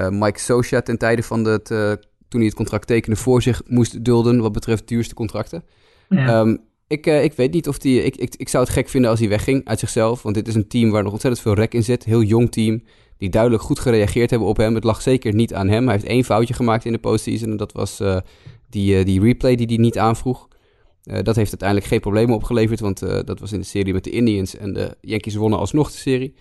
[0.09, 4.41] Mike Socha ten tijde van het, toen hij het contract tekende, voor zich moest dulden
[4.41, 5.63] wat betreft duurste contracten.
[6.09, 6.39] Ja.
[6.39, 8.03] Um, ik, ik weet niet of die.
[8.03, 10.21] Ik, ik, ik zou het gek vinden als hij wegging uit zichzelf.
[10.21, 12.03] Want dit is een team waar nog ontzettend veel rek in zit.
[12.03, 12.83] Heel jong team
[13.21, 14.75] die duidelijk goed gereageerd hebben op hem.
[14.75, 15.83] Het lag zeker niet aan hem.
[15.83, 17.49] Hij heeft één foutje gemaakt in de postseason.
[17.49, 18.17] En dat was uh,
[18.69, 20.47] die, uh, die replay die hij niet aanvroeg.
[21.03, 22.79] Uh, dat heeft uiteindelijk geen problemen opgeleverd.
[22.79, 24.57] Want dat was in de serie met de Indians.
[24.57, 26.33] En de Yankees wonnen alsnog de serie.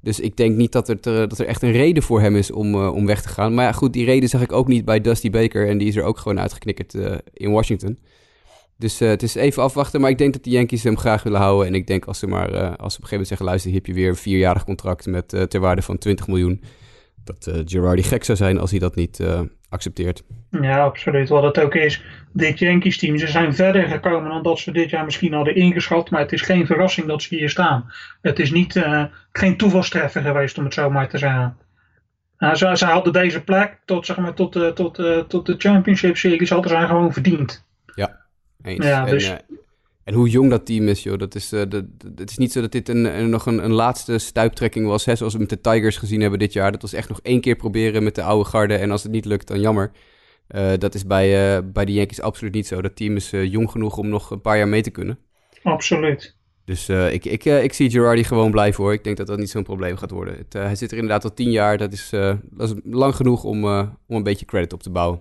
[0.00, 2.74] Dus ik denk niet dat er, dat er echt een reden voor hem is om,
[2.74, 3.54] om weg te gaan.
[3.54, 5.68] Maar ja, goed, die reden zag ik ook niet bij Dusty Baker.
[5.68, 6.94] En die is er ook gewoon uitgeknikkerd
[7.32, 7.98] in Washington.
[8.78, 10.00] Dus uh, het is even afwachten.
[10.00, 11.66] Maar ik denk dat de Yankees hem graag willen houden.
[11.66, 13.70] En ik denk als ze maar uh, als ze op een gegeven moment zeggen: luister,
[13.70, 16.62] hier heb je weer een vierjarig contract met uh, ter waarde van 20 miljoen.
[17.24, 19.20] Dat Girardi gek zou zijn als hij dat niet
[19.68, 20.22] accepteert.
[20.50, 21.28] Ja, absoluut.
[21.28, 24.90] Wat het ook is, dit Yankees team, ze zijn verder gekomen dan dat ze dit
[24.90, 26.10] jaar misschien hadden ingeschat.
[26.10, 27.92] Maar het is geen verrassing dat ze hier staan.
[28.22, 28.86] Het is niet,
[29.32, 31.56] geen toevalstreffer geweest, om het zo maar te zeggen.
[32.38, 34.94] ze, ze hadden deze plek tot, zeg maar, tot, tot,
[35.28, 37.64] tot de Championship Series hadden ze gewoon verdiend.
[37.94, 38.25] Ja,
[38.74, 39.28] dus...
[39.28, 39.58] en, uh,
[40.04, 41.18] en, hoe jong dat team is, joh.
[41.18, 41.84] Dat is, uh, dat,
[42.16, 45.16] het is niet zo dat dit een, een nog een, een, laatste stuiptrekking was, hè,
[45.16, 46.72] zoals we met de Tigers gezien hebben dit jaar.
[46.72, 48.74] Dat was echt nog één keer proberen met de oude garde.
[48.76, 49.90] En als het niet lukt, dan jammer.
[50.48, 52.82] Uh, dat is bij, bij de Yankees absoluut niet zo.
[52.82, 55.18] Dat team is jong genoeg om nog een paar jaar mee te kunnen.
[55.62, 56.36] Absoluut.
[56.64, 58.92] Dus ik, ik, ik zie Girardi gewoon blijven hoor.
[58.92, 60.36] Ik denk dat dat niet zo'n probleem gaat worden.
[60.36, 61.78] Het, hij zit er inderdaad al tien jaar.
[61.78, 62.08] Dat is,
[62.50, 65.20] dat is lang genoeg om, om een beetje credit op te bouwen.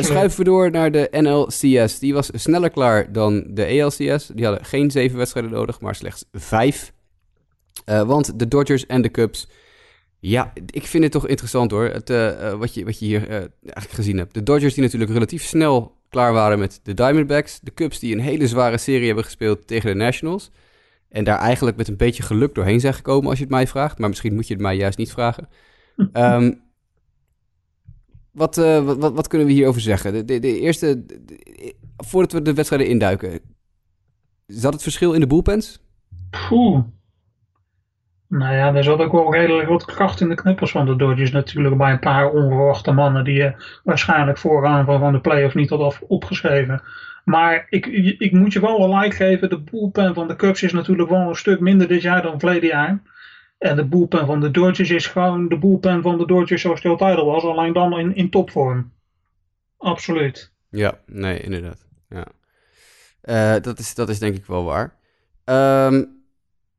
[0.00, 1.98] Schuiven we door naar de NLCS.
[1.98, 4.26] Die was sneller klaar dan de ALCS.
[4.26, 6.92] Die hadden geen zeven wedstrijden nodig, maar slechts vijf.
[7.84, 9.48] want de Dodgers en de Cubs
[10.20, 13.34] ja, ik vind het toch interessant hoor, het, uh, wat, je, wat je hier uh,
[13.36, 14.34] eigenlijk gezien hebt.
[14.34, 17.60] De Dodgers die natuurlijk relatief snel klaar waren met de Diamondbacks.
[17.60, 20.50] De Cubs die een hele zware serie hebben gespeeld tegen de Nationals.
[21.08, 23.98] En daar eigenlijk met een beetje geluk doorheen zijn gekomen als je het mij vraagt.
[23.98, 25.48] Maar misschien moet je het mij juist niet vragen.
[26.12, 26.62] um,
[28.32, 30.26] wat, uh, wat, wat, kunnen we hierover zeggen?
[30.26, 31.04] De, de, eerste,
[31.96, 33.40] voordat we de wedstrijden induiken.
[34.46, 35.80] Zat het verschil in de bullpens?
[36.48, 36.84] Poeh.
[38.28, 41.30] Nou ja, er zat ook wel redelijk wat kracht in de knuppels van de Dodgers
[41.30, 45.98] natuurlijk bij een paar onverwachte mannen die je waarschijnlijk vooraan van, de playoffs niet had
[46.06, 46.82] opgeschreven.
[47.24, 47.86] Maar ik,
[48.18, 51.34] ik moet je wel gelijk geven, de bullpen van de Cubs is natuurlijk wel een
[51.34, 53.02] stuk minder dit jaar dan verleden jaar.
[53.60, 56.92] En de bullpen van de Dodgers is gewoon de bullpen van de Dodgers zoals het
[56.92, 58.92] altijd al was, alleen dan in, in topvorm.
[59.76, 60.52] Absoluut.
[60.70, 61.86] Ja, nee, inderdaad.
[62.08, 62.26] Ja.
[63.24, 64.96] Uh, dat, is, dat is denk ik wel waar.
[65.84, 66.22] Um,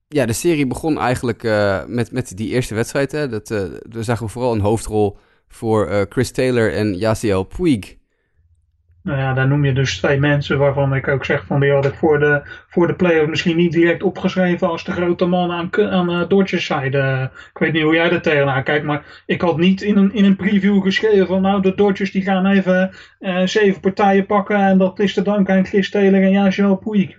[0.08, 3.12] ja, de serie begon eigenlijk uh, met, met die eerste wedstrijd.
[3.12, 3.30] Hè.
[3.30, 5.17] Dat, uh, we zagen vooral een hoofdrol
[5.48, 7.98] voor Chris Taylor en Yasiel Puig.
[9.04, 11.86] Nou ja, daar noem je dus twee mensen waarvan ik ook zeg van die had
[11.86, 15.70] ik voor de, voor de play misschien niet direct opgeschreven als de grote man aan,
[15.92, 17.30] aan zijde.
[17.54, 20.26] ik weet niet hoe jij er tegenaan kijkt, maar ik had niet in een, in
[20.26, 24.78] een preview geschreven van nou de Dodgers die gaan even uh, zeven partijen pakken en
[24.78, 27.18] dat is te danken aan Chris Taylor en Yasiel Puig.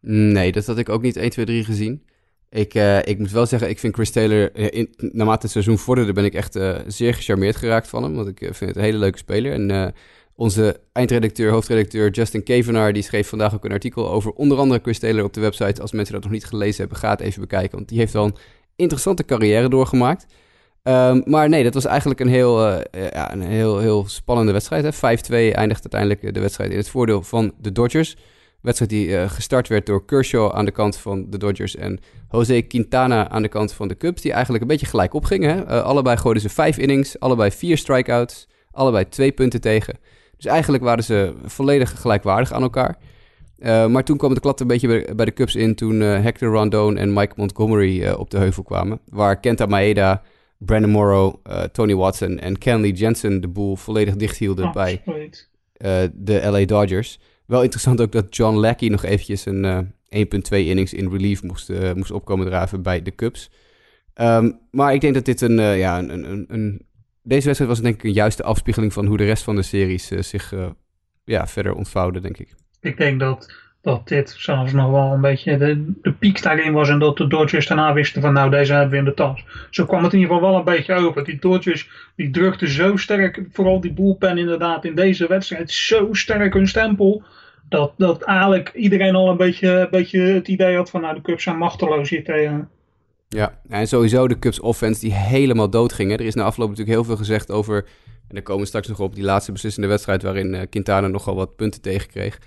[0.00, 2.02] Nee, dat had ik ook niet 1, 2, 3 gezien.
[2.50, 6.12] Ik, uh, ik moet wel zeggen, ik vind Chris Taylor, in, naarmate het seizoen vorderde,
[6.12, 8.14] ben ik echt zeer gecharmeerd geraakt van hem.
[8.14, 9.52] Want ik vind het een hele leuke speler.
[9.52, 9.94] En
[10.36, 14.98] onze eindredacteur, hoofdredacteur Justin Kevenaar, die schreef vandaag ook een artikel over onder andere Chris
[14.98, 15.80] Taylor op de website.
[15.80, 17.76] Als mensen dat nog niet gelezen hebben, ga het even bekijken.
[17.76, 18.36] Want die heeft wel een
[18.76, 20.26] interessante carrière doorgemaakt.
[20.82, 24.94] Um, maar nee, dat was eigenlijk een heel, ja, een heel, heel spannende wedstrijd.
[24.94, 28.16] 5-2 eindigt uiteindelijk de wedstrijd in het voordeel van de Dodgers
[28.64, 32.62] wedstrijd die uh, gestart werd door Kershaw aan de kant van de Dodgers en Jose
[32.62, 35.56] Quintana aan de kant van de Cubs, die eigenlijk een beetje gelijk opgingen.
[35.56, 35.82] Hè?
[35.82, 39.98] Allebei gooiden ze vijf innings, allebei vier strikeouts, allebei twee punten tegen.
[40.36, 42.98] Dus eigenlijk waren ze volledig gelijkwaardig aan elkaar.
[43.58, 46.48] Uh, maar toen kwam de klad een beetje bij, bij de Cubs in toen Hector
[46.48, 49.00] Rondon en Mike Montgomery op de heuvel kwamen.
[49.10, 50.22] Waar Kenta Maeda,
[50.58, 51.34] Brandon Morrow,
[51.72, 55.02] Tony Watson en Kenley Jensen de boel volledig dicht hielden bij
[56.12, 57.18] de LA Dodgers.
[57.46, 61.42] Wel interessant ook dat John Lackey nog eventjes een uh, eh, 1.2 innings in relief
[61.42, 63.50] moest, moest opkomen draven bij de Cubs.
[64.20, 66.86] Um, maar ik denk dat dit een, uh, ja, een, een, een,
[67.26, 70.06] Deze wedstrijd was denk ik een juiste afspiegeling van hoe de rest van de series
[70.06, 70.52] zich
[71.24, 72.54] ja, verder ontvouwde, denk ik.
[72.80, 76.88] Ik denk dat, dat dit zelfs nog wel een beetje de, de piek daarin was.
[76.88, 79.44] En dat de Dodgers daarna wisten van nou, deze hebben we in de tas.
[79.70, 81.24] Zo kwam het in ieder geval wel een beetje over.
[81.24, 86.54] Die Dodgers die drukten zo sterk, vooral die bullpen inderdaad in deze wedstrijd, zo sterk
[86.54, 87.22] hun stempel
[87.68, 91.20] dat, dat eigenlijk iedereen al een beetje, een beetje het idee had van nou de
[91.20, 92.68] Cubs zijn machteloos hier tegen.
[93.34, 96.12] Ja, en sowieso de Cubs offense die helemaal dood ging.
[96.12, 97.76] Er is na afloop natuurlijk heel veel gezegd over,
[98.28, 101.34] en daar komen we straks nog op, die laatste beslissende wedstrijd waarin uh, Quintana nogal
[101.34, 102.38] wat punten tegenkreeg.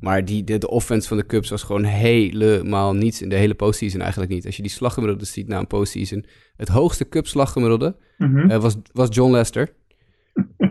[0.00, 3.54] Maar die, de, de, offense van de Cubs was gewoon helemaal niets in de hele
[3.54, 4.46] postseason eigenlijk niet.
[4.46, 6.24] Als je die slaggemiddelde ziet na een postseason.
[6.56, 8.50] Het hoogste Cubs slaggemiddelde mm -hmm.
[8.50, 9.68] uh, was, was John Lester.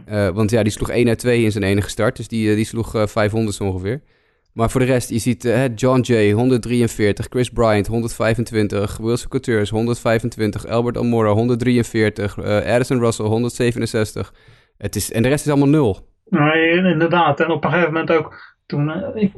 [0.10, 2.16] Uh, want ja, die sloeg 1 uit 2 in zijn enige start.
[2.16, 4.02] Dus die, die sloeg uh, eh, 500 ongeveer.
[4.54, 10.68] Maar voor de rest, je ziet John Jay 143, Chris Bryant 125, Wilson Coutures 125,
[10.68, 14.34] Albert Almora 143, Addison Russell 167.
[14.78, 16.08] Het is, en de rest is allemaal nul.
[16.30, 17.40] Nee, inderdaad.
[17.40, 18.92] En op een gegeven moment ook, toen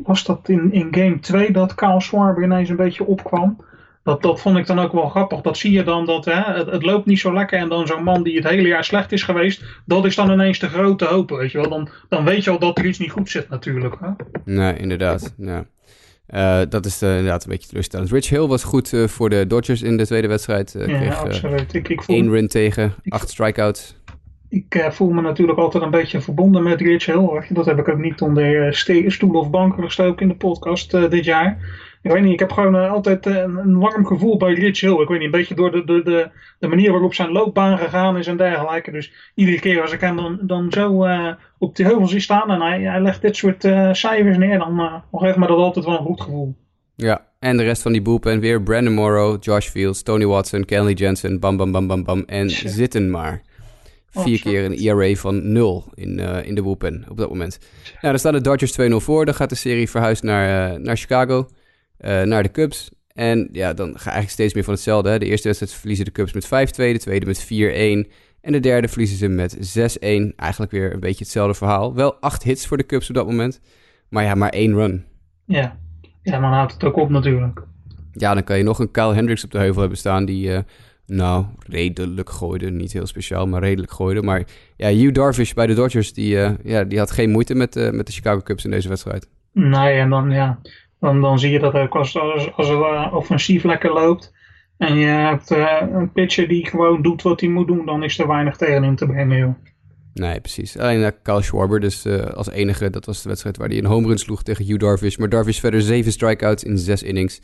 [0.04, 3.58] was dat in, in game 2 dat Kyle Schwarber ineens een beetje opkwam.
[4.05, 5.41] Dat, dat vond ik dan ook wel grappig.
[5.41, 7.59] Dat zie je dan, dat hè, het, het loopt niet zo lekker.
[7.59, 10.59] En dan zo'n man die het hele jaar slecht is geweest, dat is dan ineens
[10.59, 11.29] de grote hoop.
[11.29, 11.69] Weet je wel.
[11.69, 13.95] Dan, dan weet je al dat er iets niet goed zit natuurlijk.
[13.99, 14.09] Hè?
[14.43, 15.33] Nee, inderdaad.
[15.37, 15.65] Ja.
[16.33, 18.11] Uh, dat is uh, inderdaad een beetje teleurstellend.
[18.11, 20.75] Rich Hill was goed uh, voor de Dodgers in de tweede wedstrijd.
[20.77, 21.73] ja, kreeg, absoluut.
[21.73, 22.15] Ik, ik voel...
[22.15, 23.95] één run tegen, ik, acht strikeouts.
[24.49, 27.43] Ik voel me natuurlijk altijd een beetje verbonden met Rich Hill.
[27.49, 28.75] Dat heb ik ook niet onder
[29.07, 31.57] stoel of banken gestoken in de podcast dit jaar.
[32.05, 35.01] Ik weet niet, ik heb gewoon uh, altijd uh, een warm gevoel bij Rich Hill.
[35.01, 38.17] Ik weet niet, een beetje door de, de, de, de manier waarop zijn loopbaan gegaan
[38.17, 38.91] is en dergelijke.
[38.91, 42.51] Dus iedere keer als ik hem dan, dan zo uh, op die heuvel zie staan
[42.51, 46.05] en hij, hij legt dit soort cijfers neer, dan, geeft me dat altijd wel een
[46.05, 46.55] goed gevoel.
[46.95, 50.93] Ja, en de rest van die bullpen weer Brandon Morrow, Josh Fields, Tony Watson, Kenley
[50.93, 52.23] Jensen, bam bam bam bam bam.
[52.25, 53.41] En zitten maar.
[54.09, 57.59] Vier keer een ERA van 0 in, in de bullpen op dat moment.
[57.83, 59.25] Nou, dan staan de Dodgers 2-0 voor.
[59.25, 61.47] Dan gaat de serie verhuisd naar, naar Chicago.
[62.05, 62.91] Naar de Cubs.
[63.13, 65.09] En ja, dan ga je eigenlijk steeds meer van hetzelfde.
[65.09, 65.19] Hè.
[65.19, 67.45] De eerste wedstrijd verliezen de Cubs met 5-2, de tweede met
[68.07, 68.11] 4-1.
[68.41, 70.35] En de derde verliezen ze met 6-1.
[70.35, 71.93] Eigenlijk weer een beetje hetzelfde verhaal.
[71.93, 73.61] Wel acht hits voor de Cubs op dat moment.
[74.09, 75.05] Maar ja, maar één run.
[75.45, 75.77] Ja,
[76.21, 77.63] ja maar dan houdt het ook op natuurlijk.
[78.11, 80.49] Ja, dan kan je nog een Kyle Hendricks op de heuvel hebben staan die...
[80.49, 80.59] Uh,
[81.05, 82.71] nou, redelijk gooide.
[82.71, 84.21] Niet heel speciaal, maar redelijk gooide.
[84.21, 84.43] Maar
[84.75, 87.91] ja, Hugh Darvish bij de Dodgers, die, uh, ja, die had geen moeite met, uh,
[87.91, 89.29] met de Chicago Cubs in deze wedstrijd.
[89.51, 90.59] Nee, en dan, ja,
[91.21, 92.17] dan, zie je dat als,
[92.55, 94.33] als, het offensief lekker loopt.
[94.77, 95.49] En je hebt
[95.91, 98.95] een pitcher die gewoon doet wat hij moet doen, dan is er weinig tegen hem
[98.95, 99.55] te brengen, joh.
[100.15, 100.77] Nee, precies.
[100.77, 103.85] Alleen uh, Kyle Schwarber, dus uh, als enige, dat was de wedstrijd waar hij een
[103.85, 105.17] home run sloeg tegen Hugh Darvish.
[105.17, 107.41] Maar Darvish verder zeven strikeouts in zes innings.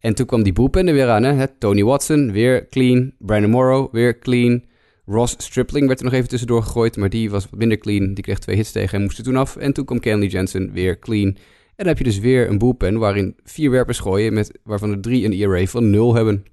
[0.00, 1.46] En toen kwam die bullpen er weer aan, hè.
[1.58, 3.12] Tony Watson, weer clean.
[3.18, 4.64] Brandon Morrow, weer clean.
[5.06, 8.14] Ross Stripling werd er nog even tussendoor gegooid, maar die was wat minder clean.
[8.14, 9.56] Die kreeg twee hits tegen en moest er toen af.
[9.56, 11.36] En toen kwam Kenley Jensen, weer clean.
[11.80, 15.00] En dan heb je dus weer een bullpen waarin vier werpers gooien, met, waarvan er
[15.00, 16.44] drie een ERA van nul hebben.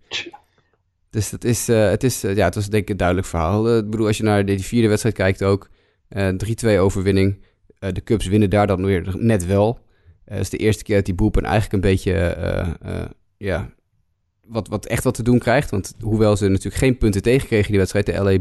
[1.10, 3.72] Dus dat is, uh, het, is uh, ja, het was denk ik een duidelijk verhaal.
[3.72, 5.70] Uh, ik bedoel, als je naar die vierde wedstrijd kijkt ook,
[6.66, 7.42] 3-2 overwinning.
[7.80, 9.80] de Cubs winnen daar dan weer net wel.
[10.26, 12.36] Het is de eerste keer dat die bullpen eigenlijk een beetje,
[13.38, 13.74] ja,
[14.46, 15.70] wat, wat echt wat te doen krijgt.
[15.70, 18.40] Want hoewel ze natuurlijk geen punten tegenkregen die wedstrijd, de LA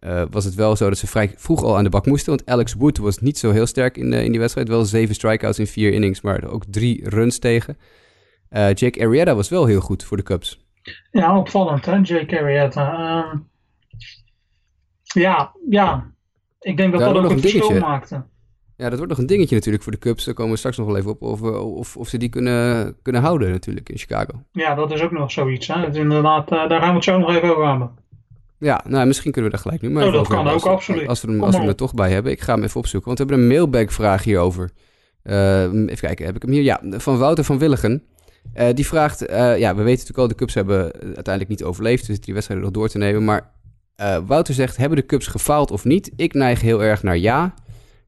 [0.00, 2.36] bullpen, was het wel zo dat ze vrij vroeg al aan de bak moesten.
[2.36, 4.68] Want Alex Wood was niet zo heel sterk in, in die wedstrijd.
[4.68, 7.78] Wel zeven strikeouts in vier innings, maar ook drie runs tegen.
[8.50, 10.68] Jake Arrieta was wel heel goed voor de Cubs.
[11.10, 13.18] Ja, opvallend hè, Jake Arrieta.
[13.18, 13.40] Uh,
[15.02, 16.12] ja, ja.
[16.60, 18.24] Ik denk dat Daar dat ook een verschil maakte.
[18.76, 20.24] Ja, dat wordt nog een dingetje natuurlijk voor de Cubs.
[20.24, 21.22] Daar komen we straks nog wel even op.
[21.22, 24.42] Of, of, of ze die kunnen, kunnen houden natuurlijk in Chicago.
[24.52, 25.66] Ja, dat is ook nog zoiets.
[25.66, 25.88] Hè?
[25.88, 27.90] Is inderdaad, daar gaan we het zo nog even over hebben.
[28.60, 31.08] Ja, nou, misschien kunnen we daar gelijk nu maar oh, dat kan ook, absoluut.
[31.08, 32.32] Als we, hem, als we hem er toch bij hebben.
[32.32, 34.70] Ik ga hem even opzoeken, want we hebben een mailbag-vraag hierover.
[35.24, 36.62] Uh, even kijken, heb ik hem hier?
[36.62, 38.02] Ja, van Wouter van Willigen.
[38.54, 42.06] Uh, die vraagt, uh, ja, we weten natuurlijk al, de Cubs hebben uiteindelijk niet overleefd,
[42.06, 43.24] dus die wedstrijden nog door te nemen.
[43.24, 43.50] Maar
[44.26, 46.10] Wouter zegt, hebben de Cubs gefaald of niet?
[46.16, 47.54] Ik neig heel erg naar ja.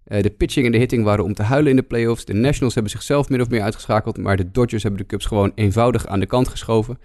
[0.05, 2.25] de pitching en de hitting waren om te huilen in de playoffs.
[2.25, 5.53] De Nationals hebben zichzelf min of meer uitgeschakeld, maar de Dodgers hebben de Cubs gewoon
[5.55, 6.99] eenvoudig aan de kant geschoven.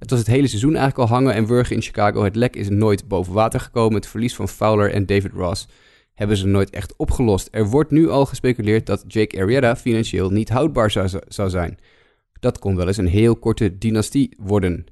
[0.00, 2.24] Het was het hele seizoen eigenlijk al hangen en wurgen in Chicago.
[2.24, 3.94] Het lek is nooit boven water gekomen.
[3.94, 5.68] Het verlies van Fowler en David Ross
[6.14, 7.48] hebben ze nooit echt opgelost.
[7.50, 11.78] Er wordt nu al gespeculeerd dat Jake Arrieta financieel niet houdbaar zou, zou zijn.
[12.40, 14.84] Dat kon wel eens een heel korte dynastie worden.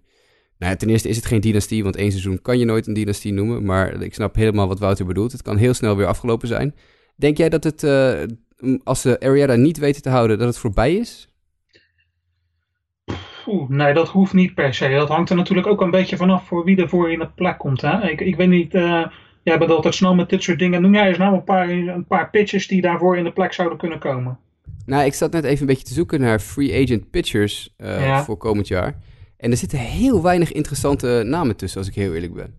[0.59, 3.33] Nou, ten eerste is het geen dynastie, want één seizoen kan je nooit een dynastie
[3.33, 3.65] noemen.
[3.65, 5.33] Maar ik snap helemaal wat Wouter bedoelt.
[5.33, 6.75] Het kan heel snel weer afgelopen zijn.
[7.17, 8.23] Denk jij dat het, uh,
[8.85, 11.28] als ze Arietta niet weten te houden, dat het voorbij is?
[13.51, 14.89] Oeh, nee, dat hoeft niet per se.
[14.89, 17.59] Dat hangt er natuurlijk ook een beetje vanaf voor wie er voor in de plek
[17.59, 17.81] komt.
[17.81, 18.11] Hè?
[18.11, 19.07] Ik, ik weet niet, uh,
[19.43, 20.83] jij bent altijd snel met dit soort dingen.
[20.83, 23.79] Noem jij eens nou een paar, een paar pitches die daarvoor in de plek zouden
[23.79, 24.39] kunnen komen?
[24.87, 28.37] Nou, ik zat net even een beetje te zoeken naar free agent pitchers uh, voor
[28.37, 28.95] komend jaar.
[29.37, 32.55] En er zitten heel weinig interessante namen tussen, als ik heel eerlijk ben.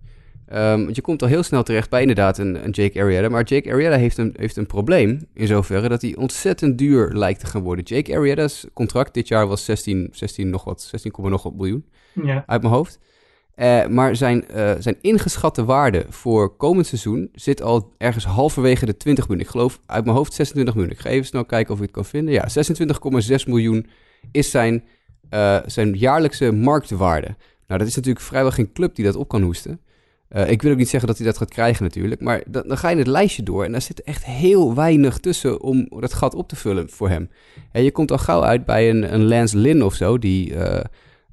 [0.53, 3.29] Um, want je komt al heel snel terecht bij inderdaad een, een Jake Arrieta.
[3.29, 7.39] Maar Jake Arrieta heeft een, heeft een probleem in zoverre dat hij ontzettend duur lijkt
[7.39, 7.85] te gaan worden.
[7.85, 12.43] Jake Arrieta's contract dit jaar was 16, 16 nog wat, 16, nog wat miljoen ja.
[12.47, 12.99] uit mijn hoofd.
[13.55, 18.97] Uh, maar zijn, uh, zijn ingeschatte waarde voor komend seizoen zit al ergens halverwege de
[18.97, 19.45] 20 miljoen.
[19.45, 20.93] Ik geloof uit mijn hoofd 26 miljoen.
[20.93, 22.33] Ik ga even snel kijken of ik het kan vinden.
[22.33, 22.47] Ja,
[23.39, 23.87] 26,6 miljoen
[24.31, 24.83] is zijn,
[25.29, 27.35] uh, zijn jaarlijkse marktwaarde.
[27.67, 29.81] Nou, dat is natuurlijk vrijwel geen club die dat op kan hoesten.
[30.29, 32.21] Ik wil ook niet zeggen dat hij dat gaat krijgen natuurlijk.
[32.21, 35.61] Maar dan, dan ga je het lijstje door en daar zit echt heel weinig tussen
[35.61, 37.29] om dat gat op te vullen voor hem.
[37.71, 40.79] En je komt al gauw uit bij een, een Lance Lynn of zo, die uh,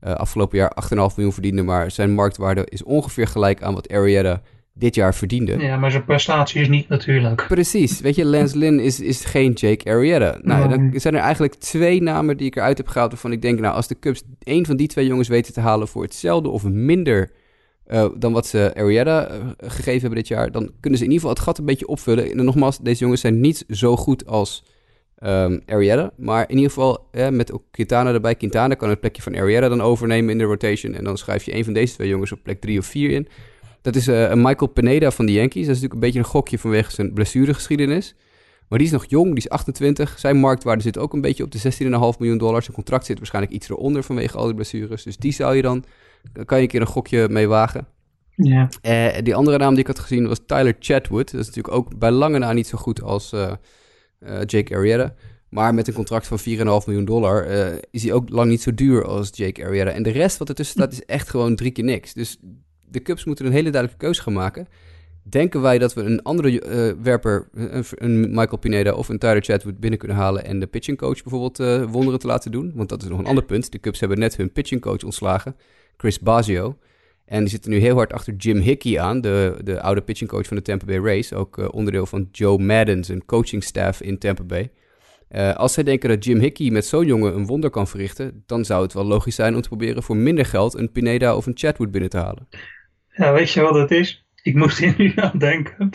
[0.00, 4.42] afgelopen jaar 8,5 miljoen verdiende, maar zijn marktwaarde is ongeveer gelijk aan wat Arietta
[4.78, 5.58] dit jaar verdiende.
[5.58, 7.44] Ja, maar zijn prestatie is niet natuurlijk.
[7.48, 8.00] Precies.
[8.00, 10.38] Weet je, Lance Lynn is, is geen Jake Arrieta.
[10.42, 13.60] Nou, dan zijn er eigenlijk twee namen die ik eruit heb gehaald waarvan ik denk,
[13.60, 16.64] nou, als de Cubs één van die twee jongens weten te halen voor hetzelfde of
[16.64, 17.30] minder
[17.88, 21.28] uh, dan wat ze Arietta uh, gegeven hebben dit jaar, dan kunnen ze in ieder
[21.28, 22.30] geval het gat een beetje opvullen.
[22.30, 24.64] En nogmaals, deze jongens zijn niet zo goed als
[25.24, 26.10] um, Arietta.
[26.16, 28.34] Maar in ieder geval met ook Quintana erbij.
[28.34, 30.94] Quintana kan het plekje van Arietta dan overnemen in de rotation.
[30.94, 33.28] En dan schrijf je een van deze twee jongens op plek 3 of 4 in.
[33.86, 35.66] Dat is uh, Michael Pineda van de Yankees.
[35.66, 38.14] Dat is natuurlijk een beetje een gokje vanwege zijn blessuregeschiedenis.
[38.68, 40.18] Maar die is nog jong, die is 28.
[40.18, 42.62] Zijn marktwaarde zit ook een beetje op de 16,5 miljoen dollar.
[42.62, 45.02] Zijn contract zit waarschijnlijk iets eronder vanwege al die blessures.
[45.02, 45.84] Dus die zou je dan
[46.44, 47.86] kan je een keer een gokje mee wagen.
[48.36, 48.68] Ja.
[48.82, 51.30] Uh, die andere naam die ik had gezien was Tyler Chatwood.
[51.30, 53.52] Dat is natuurlijk ook bij lange na niet zo goed als, uh,
[54.20, 55.14] uh, Jake Arrieta.
[55.48, 56.44] Maar met een contract van 4,5
[56.86, 57.46] miljoen dollar
[57.90, 59.90] is hij ook lang niet zo duur als Jake Arrieta.
[59.90, 62.12] En de rest wat ertussen staat is echt gewoon drie keer niks.
[62.12, 62.38] Dus
[62.84, 64.68] de Cubs moeten een hele duidelijke keuze gaan maken.
[65.22, 69.78] denken wij dat we een andere werper, een, een, Michael Pineda of een Tyler Chatwood
[69.78, 72.72] binnen kunnen halen en de pitching coach bijvoorbeeld wonderen te laten doen?
[72.74, 73.72] Want dat is nog een ander punt.
[73.72, 75.56] De Cubs hebben net hun pitching coach ontslagen,
[75.96, 76.78] Chris Basio.
[77.24, 80.46] En die zitten nu heel hard achter Jim Hickey aan, de, de oude pitching coach
[80.46, 81.32] van de Tampa Bay Rays.
[81.32, 84.70] Ook uh, onderdeel van Joe Madden, zijn coaching staff in Tampa Bay.
[85.54, 88.82] als zij denken dat Jim Hickey met zo'n jongen een wonder kan verrichten, dan zou
[88.82, 91.90] het wel logisch zijn om te proberen voor minder geld een Pineda of een Chatwood
[91.90, 92.48] binnen te halen.
[93.08, 94.26] Ja, weet je wat het is?
[94.46, 95.90] ik moest hier nu aan denken.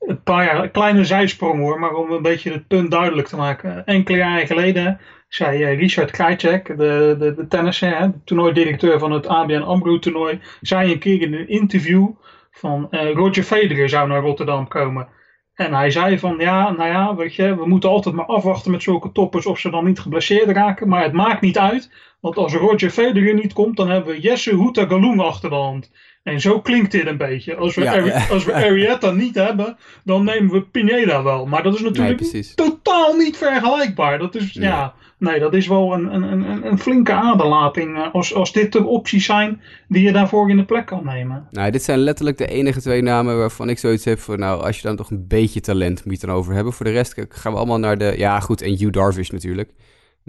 [0.00, 3.84] Een paar jaar, kleine zijsprong hoor, maar om een beetje het punt duidelijk te maken.
[3.84, 9.26] Enkele jaren geleden zei eh, Richard Krajcek, de, de, de tennisser, de toernooidirecteur van het
[9.26, 12.08] ABN AMRO toernooi, zei een keer in een interview
[12.50, 15.08] van uh, Roger Federer zou naar Rotterdam komen.
[15.54, 18.82] En hij zei van ja, nou ja, weet je, we moeten altijd maar afwachten met
[18.82, 20.88] zulke toppers of ze dan niet geblesseerd raken.
[20.88, 24.56] Maar het maakt niet uit, want als Roger Federer niet komt, dan hebben we Jesse
[24.56, 25.90] Houta Galung achter de hand.
[26.22, 27.56] En zo klinkt dit een beetje.
[27.56, 31.46] Als we, als we Arietta niet hebben, dan nemen we Pineda wel.
[31.46, 32.20] Maar dat is natuurlijk
[32.54, 34.18] totaal niet vergelijkbaar.
[34.18, 37.96] Dat is, ja, nee, dat is wel een, een, een, een flinke aderlating.
[37.96, 41.46] Eh, als, als dit de opties zijn die je daarvoor in de plek kan nemen.
[41.50, 44.38] Nou, dit zijn letterlijk de enige twee namen waarvan ik zoiets heb van...
[44.38, 46.72] nou, als je dan toch een beetje talent moet je dan over hebben.
[46.72, 48.14] Voor de rest gaan we allemaal naar de...
[48.16, 49.70] Ja, goed, en Hugh Darvish natuurlijk.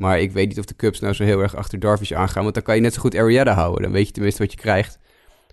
[0.02, 2.44] Maar ik weet niet of de Cubs nou zo heel erg achter Darvish aangaan.
[2.44, 3.82] Want dan kan je net zo goed Arietta houden.
[3.82, 5.00] Dan weet je tenminste wat je krijgt.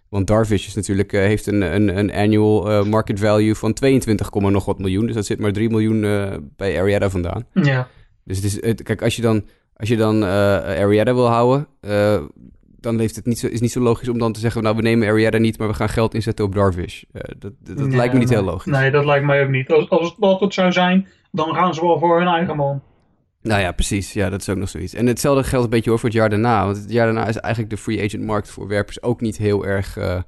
[0.09, 4.31] Want Darvish is natuurlijk, uh, heeft een, een, een annual uh, market value van 22,
[4.31, 5.07] nog wat miljoen.
[5.07, 7.47] Dus dat zit maar 3 miljoen uh, bij Arietta vandaan.
[7.53, 7.89] Ja.
[8.25, 9.45] Dus het is, het, kijk, als je dan,
[9.77, 11.67] als je dan Arietta wil houden,
[12.81, 14.83] dan heeft het niet zo, is niet zo logisch om dan te zeggen, nou we
[14.83, 17.03] nemen Arietta niet, maar we gaan geld inzetten op Darvish.
[17.39, 18.73] dat dat lijkt me niet heel logisch.
[18.73, 19.71] Nee, dat lijkt mij ook niet.
[19.71, 22.83] Als, als het zou zijn, dan gaan ze wel voor hun eigen man.
[23.43, 24.13] Nou ja, precies.
[24.13, 24.95] Ja, dat is ook nog zoiets.
[24.95, 26.65] En hetzelfde geldt een beetje hoor voor het jaar daarna.
[26.65, 29.67] Want het jaar daarna is eigenlijk de free agent markt voor werpers ook niet heel
[29.67, 30.21] erg uh,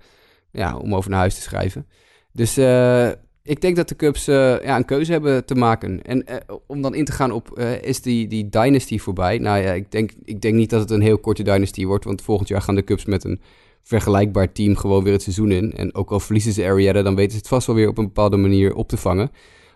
[0.50, 1.86] ja, om over naar huis te schrijven.
[2.32, 3.08] Dus uh,
[3.42, 6.02] ik denk dat de Cubs uh, ja, een keuze hebben te maken.
[6.02, 6.24] En
[6.66, 9.38] om dan in te gaan op, is die, die dynasty voorbij?
[9.38, 12.04] Nou ja, ik denk, ik denk niet dat het een heel korte dynasty wordt.
[12.04, 13.40] Want volgend jaar gaan de Cubs met een
[13.82, 15.72] vergelijkbaar team gewoon weer het seizoen in.
[15.72, 18.04] En ook al verliezen ze Arietta, dan weten ze het vast wel weer op een
[18.04, 19.30] bepaalde manier op te vangen.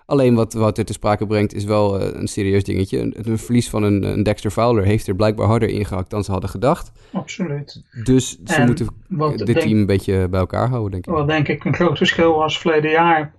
[0.07, 2.99] Alleen wat, wat er te sprake brengt is wel uh, een serieus dingetje.
[2.99, 6.31] Een, een verlies van een, een, Dexter Fowler heeft er blijkbaar harder ingehakt dan ze
[6.31, 6.93] hadden gedacht.
[7.13, 7.83] Absoluut.
[8.05, 8.89] Dus ze en moeten
[9.37, 11.13] dit team een beetje bij elkaar houden, denk ik.
[11.13, 13.35] Wat denk ik een groot verschil was verleden jaar.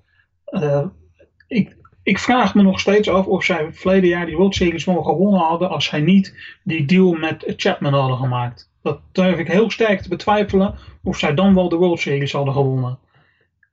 [0.49, 0.85] Uh,
[1.47, 5.03] ik, ik vraag me nog steeds af of zij verleden jaar die World Series wel
[5.03, 8.69] gewonnen hadden als zij niet die deal met Chapman hadden gemaakt.
[8.81, 12.53] Dat durf ik heel sterk te betwijfelen of zij dan wel de World Series hadden
[12.53, 12.99] gewonnen.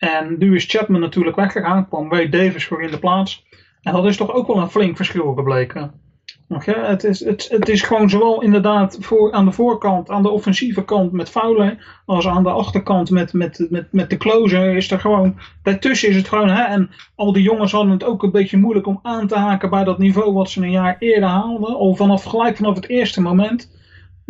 [0.03, 3.47] En nu is Chapman natuurlijk weggegaan, kwam Wade Davis voor in de plaats.
[3.83, 6.01] En dat is toch ook wel een flink verschil gebleken.
[6.49, 10.85] Het, is, het, het is gewoon zowel inderdaad voor, aan de voorkant, aan de offensieve
[10.85, 15.01] kant met foulen, als aan de achterkant met, met, met, met de closer is er
[15.01, 18.59] gewoon, daartussen is het gewoon, hè, en al die jongens hadden het ook een beetje
[18.59, 21.95] moeilijk om aan te haken bij dat niveau wat ze een jaar eerder haalden, al
[21.95, 23.71] vanaf, gelijk vanaf het eerste moment.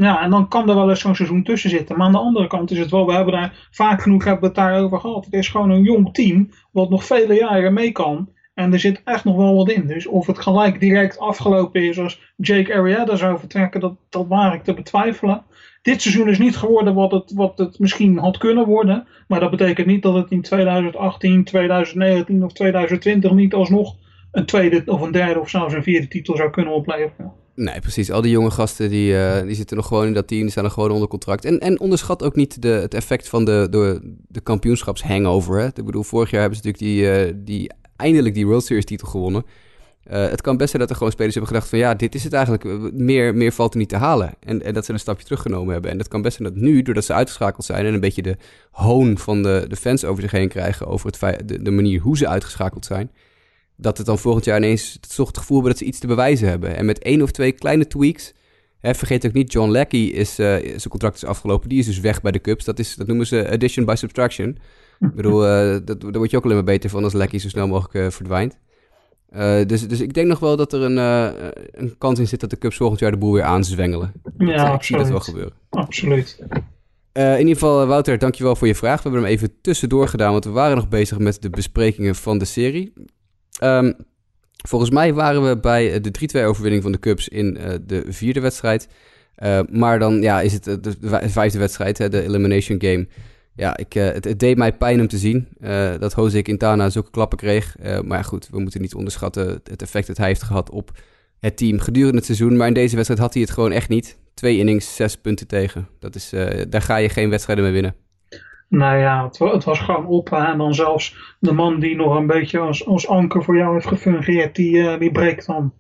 [0.03, 1.97] Ja, en dan kan er wel eens zo'n seizoen tussen zitten.
[1.97, 4.55] Maar aan de andere kant is het wel, we hebben daar vaak genoeg hebben het
[4.55, 5.25] daarover gehad.
[5.25, 8.29] Het is gewoon een jong team wat nog vele jaren mee kan.
[8.55, 9.87] En er zit echt nog wel wat in.
[9.87, 14.55] Dus of het gelijk direct afgelopen is als Jake Arrieta zou vertrekken, dat, dat waar
[14.55, 15.43] ik te betwijfelen.
[15.83, 19.07] Dit seizoen is niet geworden wat het, wat het misschien had kunnen worden.
[19.29, 23.97] Maar dat betekent niet dat het in 2018, 2019 of 2020 niet alsnog
[24.33, 27.42] een tweede of een derde of zelfs een vierde titel zou kunnen opleveren.
[27.55, 28.11] Nee, precies.
[28.11, 30.65] Al die jonge gasten die, uh, die zitten nog gewoon in dat team, die staan
[30.65, 31.45] nog gewoon onder contract.
[31.45, 35.65] En, en onderschat ook niet de, het effect van de, de, de kampioenschapshangover.
[35.65, 39.09] Ik bedoel, vorig jaar hebben ze natuurlijk die, uh, die, eindelijk die World Series titel
[39.09, 39.45] gewonnen.
[40.13, 42.25] Uh, het kan best zijn dat er gewoon spelers hebben gedacht van ja, dit is
[42.25, 44.35] het eigenlijk, meer, meer valt er niet te halen.
[44.41, 45.91] En, en dat ze een stapje teruggenomen hebben.
[45.91, 48.37] En dat kan best zijn dat nu, doordat ze uitgeschakeld zijn en een beetje de
[48.71, 52.29] hoon van de, de fans over zich heen krijgen over het de manier hoe ze
[52.29, 53.11] uitgeschakeld zijn,
[53.83, 56.77] dat het dan volgend jaar ineens het gevoel hebben dat ze iets te bewijzen hebben.
[56.77, 58.33] En met één of twee kleine tweaks.
[58.81, 61.69] Hè, vergeet ook niet, John Lackey is, uh, zijn contract is afgelopen.
[61.69, 62.65] Die is dus weg bij de Cubs.
[62.65, 64.59] Dat, is, dat noemen ze addition by subtraction.
[65.01, 67.49] Ik bedoel, uh, dat, daar word je ook alleen maar beter van als Lackey zo
[67.49, 68.59] snel mogelijk uh, verdwijnt.
[69.67, 70.97] dus, dus ik denk nog wel dat er een,
[71.71, 74.13] een kans in zit dat de Cubs volgend jaar de boel weer aanzwengelen.
[74.39, 75.03] Ja, dat, absoluut.
[75.03, 75.53] dat wel gebeuren.
[75.71, 76.39] Absoluut.
[77.13, 78.97] in ieder geval, Wouter, dankjewel voor je vraag.
[78.97, 82.39] We hebben hem even tussendoor gedaan, want we waren nog bezig met de besprekingen van
[82.39, 82.93] de serie.
[83.63, 83.95] Um,
[84.69, 88.41] volgens mij waren we bij de 3-2 overwinning van de Cubs in uh, de vierde
[88.41, 88.89] wedstrijd.
[89.39, 90.97] Uh, maar dan ja, is het de
[91.29, 93.07] vijfde wedstrijd, hè, de elimination game.
[93.55, 95.49] Ja, ik, het, deed mij pijn om te zien
[95.99, 97.77] dat Jose Quintana zulke klappen kreeg.
[98.05, 100.99] maar goed, we moeten niet onderschatten het effect dat hij heeft gehad op
[101.41, 102.57] het team gedurende het seizoen.
[102.57, 104.19] Maar in deze wedstrijd had hij het gewoon echt niet.
[104.35, 105.89] Twee innings, zes punten tegen.
[105.99, 106.33] Dat is,
[106.69, 107.95] daar ga je geen wedstrijden mee winnen.
[108.73, 110.33] Nou ja, het, het was gewoon op.
[110.33, 113.87] En dan zelfs de man die nog een beetje als, als anker voor jou heeft
[113.87, 115.73] gefungeerd, die, uh, die breekt dan.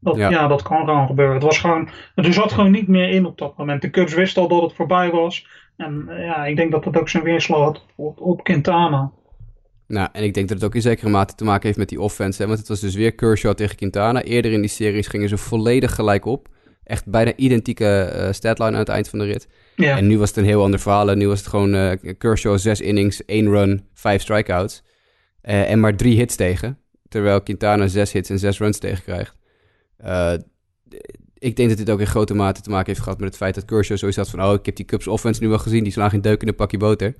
[0.00, 0.46] Dat, ja.
[0.46, 1.34] dat kan gewoon gebeuren.
[1.34, 3.82] Het was gewoon, er zat gewoon niet meer in op dat moment.
[3.82, 5.46] De Cubs wisten al dat het voorbij was.
[5.76, 9.12] En uh, ja, ik denk dat dat ook zijn weerslag had op, op Quintana.
[9.86, 12.00] Nou, en ik denk dat het ook in zekere mate te maken heeft met die
[12.00, 12.40] offense.
[12.42, 12.46] Hè?
[12.46, 14.22] Want het was dus weer Kershaw tegen Quintana.
[14.22, 16.48] Eerder in die series gingen ze volledig gelijk op.
[16.84, 19.48] Echt bijna identieke uh, statline aan het eind van de rit.
[19.76, 19.96] Ja.
[19.96, 21.10] En nu was het een heel ander verhaal.
[21.10, 24.82] En nu was het gewoon uh, Kershaw zes innings, één run, vijf strikeouts.
[25.42, 26.78] Uh, en maar drie hits tegen.
[27.08, 29.36] Terwijl Quintana zes hits en zes runs tegen krijgt.
[31.38, 33.54] ik denk dat dit ook in grote mate te maken heeft gehad met het feit
[33.54, 34.42] dat Kershaw zoiets had van...
[34.42, 35.82] Oh, ik heb die Cubs offense nu wel gezien.
[35.82, 37.14] Die slaan geen deuk in een pakje boter.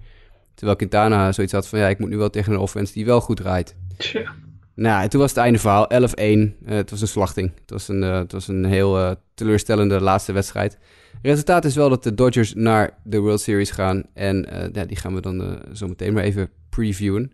[0.55, 1.79] Terwijl Quintana zoiets had van...
[1.79, 3.77] Ja, ik moet nu wel tegen een offense die wel goed draait.
[3.97, 4.35] Tja.
[4.75, 5.91] Nou, en toen was het einde verhaal.
[5.93, 5.95] 11-1.
[5.95, 7.53] Uh, het was een slachting.
[7.61, 10.73] Het was een, uh, het was een heel uh, teleurstellende laatste wedstrijd.
[11.13, 14.03] Het resultaat is wel dat de Dodgers naar de World Series gaan.
[14.15, 17.33] En ja, die gaan we dan zo meteen maar even previewen.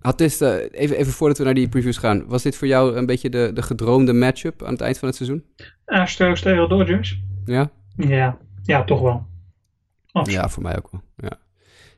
[0.00, 0.40] had dit,
[0.70, 2.26] even, even voordat we naar die previews gaan.
[2.26, 5.16] Was dit voor jou een beetje de, de gedroomde matchup aan het eind van het
[5.16, 5.44] seizoen?
[5.84, 7.20] Astros tegen Dodgers.
[7.44, 7.70] Ja?
[7.96, 9.26] Ja, ja toch wel.
[10.12, 10.40] Absoluut.
[10.40, 11.02] Ja, voor mij ook wel.
[11.16, 11.38] Ja.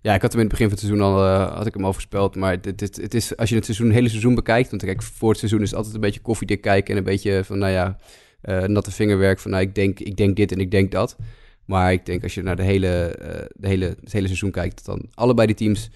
[0.02, 1.84] Ja, ik had hem in het begin van het seizoen al uh, had ik hem
[1.84, 2.36] al voorspeld.
[2.36, 4.70] Maar het, het, het is, als je het seizoen, hele seizoen bekijkt...
[4.70, 6.92] Want kijk, voor het seizoen is het altijd een beetje koffiedik kijken...
[6.92, 7.98] en een beetje van, nou ja,
[8.44, 9.50] uh, natte vingerwerk van...
[9.50, 11.16] nou, ik denk, ik denk dit en ik denk dat.
[11.64, 14.84] Maar ik denk als je naar de hele, uh, de hele, het hele seizoen kijkt...
[14.84, 15.90] dan allebei die teams...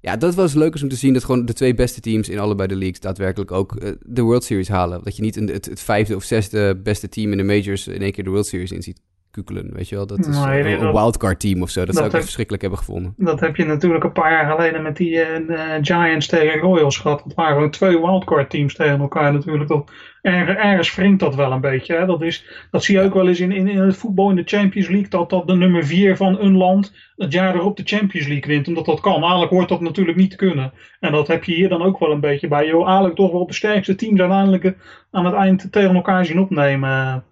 [0.00, 2.68] Ja, dat was leuk om te zien dat gewoon de twee beste teams in allebei
[2.68, 5.04] de leagues daadwerkelijk ook de World Series halen.
[5.04, 8.02] Dat je niet een, het, het, vijfde of zesde beste team in de majors in
[8.02, 9.00] één keer de World Series inziet
[9.32, 10.06] kukelen, weet je wel.
[10.06, 11.78] Dat is nee, een wildcard team of zo.
[11.78, 13.14] Dat, dat zou ik heb, verschrikkelijk hebben gevonden.
[13.16, 17.22] Dat heb je natuurlijk een paar jaar geleden met die uh, Giants tegen Royals gehad.
[17.24, 19.68] Dat waren gewoon twee wildcard teams tegen elkaar natuurlijk.
[19.68, 19.90] Dat,
[20.22, 21.94] ergens, ergens wringt dat wel een beetje.
[21.94, 22.06] Hè?
[22.06, 24.42] Dat, is, dat zie je ook wel eens in, in, in het voetbal in de
[24.44, 25.08] Champions League.
[25.08, 28.68] Dat, dat de nummer vier van een land het jaar erop de Champions League wint.
[28.68, 29.20] Omdat dat kan.
[29.20, 30.72] Eigenlijk hoort dat natuurlijk niet te kunnen.
[31.00, 32.66] En dat heb je hier dan ook wel een beetje bij.
[32.66, 34.76] Je wil eigenlijk toch wel de sterkste teams uiteindelijk
[35.10, 37.24] aan het eind tegen elkaar zien opnemen.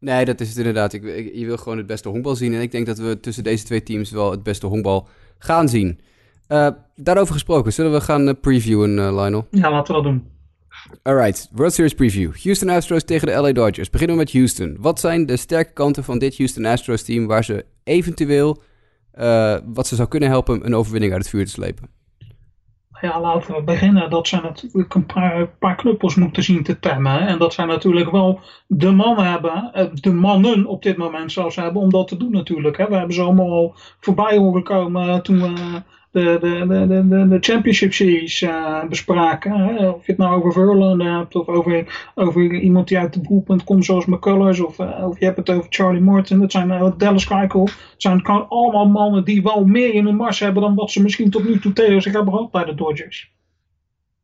[0.00, 0.92] Nee, dat is het inderdaad.
[0.92, 1.02] Ik,
[1.34, 2.54] je wil gewoon het beste honkbal zien.
[2.54, 6.00] En ik denk dat we tussen deze twee teams wel het beste honkbal gaan zien.
[6.48, 9.46] Uh, daarover gesproken, zullen we gaan uh, previewen, uh, Lionel?
[9.50, 10.28] Ja, laten we dat doen.
[11.02, 12.32] Alright, World Series preview.
[12.42, 13.90] Houston Astros tegen de LA Dodgers.
[13.90, 14.76] Beginnen we met Houston.
[14.80, 18.62] Wat zijn de sterke kanten van dit Houston Astros team waar ze eventueel,
[19.64, 21.88] wat ze zou kunnen helpen, een overwinning uit het vuur te slepen?
[23.00, 24.10] Ja, laten we beginnen.
[24.10, 27.26] Dat ze natuurlijk een paar, paar knuppels moeten zien te temmen.
[27.26, 31.56] En dat zij natuurlijk wel de mannen hebben, eh, de mannen op dit moment zelfs
[31.56, 32.76] hebben om dat te doen natuurlijk.
[32.76, 37.36] We hebben ze allemaal al voorbij horen komen toen we de, de, de, de, de
[37.40, 39.52] Championship Series uh, bespraken.
[39.52, 39.88] Hè?
[39.88, 43.64] Of je het nou over Verlander hebt, of over, over iemand die uit de boelpunt
[43.64, 46.40] komt, zoals McCullers, of, uh, of je hebt het over Charlie Morton.
[46.40, 47.64] Dat zijn uh, Dallas Keuchel.
[47.64, 51.30] Het zijn allemaal mannen die wel meer in hun mars hebben dan wat ze misschien
[51.30, 53.32] tot nu toe tegen zich hebben gehad bij de Dodgers.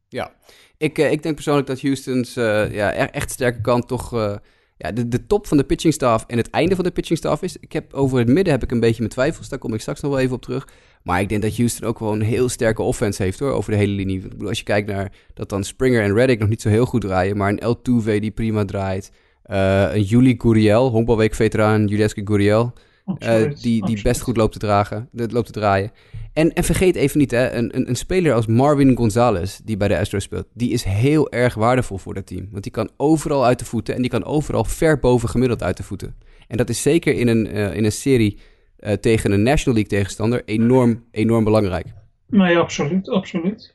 [0.08, 0.32] Ja,
[0.78, 4.40] ik, ik denk persoonlijk dat Houston's ja, echt sterke kant toch
[4.78, 7.42] ja, de, de top van de pitching staff en het einde van de pitching staff
[7.42, 7.56] is.
[7.56, 9.48] Ik heb over het midden heb ik een beetje mijn twijfels.
[9.48, 10.68] Daar kom ik straks nog wel even op terug.
[11.06, 13.76] Maar ik denk dat Houston ook wel een heel sterke offense heeft hoor, over de
[13.76, 14.16] hele linie.
[14.16, 16.86] Ik bedoel, als je kijkt naar dat dan Springer en Reddick nog niet zo heel
[16.86, 19.12] goed draaien, maar een El Tuve die prima draait.
[19.50, 22.72] Uh, een Juli Guriel, honkbalweek-veteraan Julieske Guriel,
[23.18, 25.92] uh, die, die best goed loopt te, dragen, loopt te draaien.
[26.32, 29.88] En, en vergeet even niet, hè, een, een, een speler als Marvin Gonzalez, die bij
[29.88, 32.48] de Astros speelt, die is heel erg waardevol voor dat team.
[32.50, 35.76] Want die kan overal uit de voeten en die kan overal ver boven gemiddeld uit
[35.76, 36.14] de voeten.
[36.48, 38.38] En dat is zeker in een, uh, in een serie
[38.80, 41.86] uh, tegen een National League tegenstander enorm, enorm belangrijk.
[42.28, 43.74] Nee, absoluut, absoluut.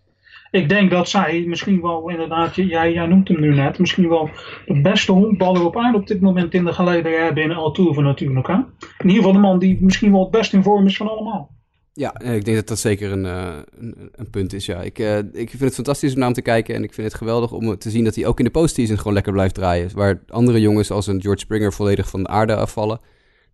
[0.51, 4.29] Ik denk dat zij misschien wel inderdaad, jij, jij noemt hem nu net, misschien wel
[4.65, 8.47] de beste honkballer op aarde op dit moment in de geleden in Altuve natuurlijk.
[8.47, 8.53] Hè?
[8.53, 8.63] In
[9.09, 11.51] ieder geval de man die misschien wel het best in vorm is van allemaal.
[11.93, 14.65] Ja, ik denk dat dat zeker een, uh, een, een, punt is.
[14.65, 14.81] Ja.
[14.81, 16.75] Ik, uh, ik vind het fantastisch om naar hem te kijken.
[16.75, 19.13] En ik vind het geweldig om te zien dat hij ook in de postseason gewoon
[19.13, 19.89] lekker blijft draaien.
[19.93, 22.99] Waar andere jongens als een George Springer volledig van de aarde afvallen.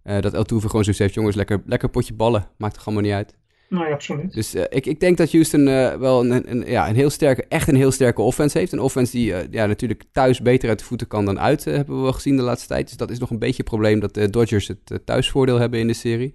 [0.07, 2.47] Uh, dat Altuve gewoon zoiets heeft, jongens, lekker, lekker potje ballen.
[2.57, 3.35] Maakt er allemaal niet uit.
[3.69, 4.33] Nee, absoluut.
[4.33, 7.45] Dus uh, ik, ik denk dat Houston uh, wel een, een, ja, een heel sterke,
[7.49, 8.71] echt een heel sterke offense heeft.
[8.71, 11.95] Een offense die uh, ja, natuurlijk thuis beter uit de voeten kan dan uit, hebben
[11.95, 12.87] we wel gezien de laatste tijd.
[12.87, 15.87] Dus dat is nog een beetje het probleem dat de Dodgers het thuisvoordeel hebben in
[15.87, 16.33] de serie.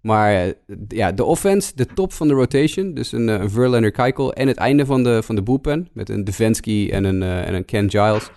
[0.00, 0.52] Maar
[0.88, 4.56] ja, de offense, de top van de rotation, dus een, een Verlander Keuchel en het
[4.56, 8.30] einde van de, van de bullpen met een Devensky en een, en een Ken Giles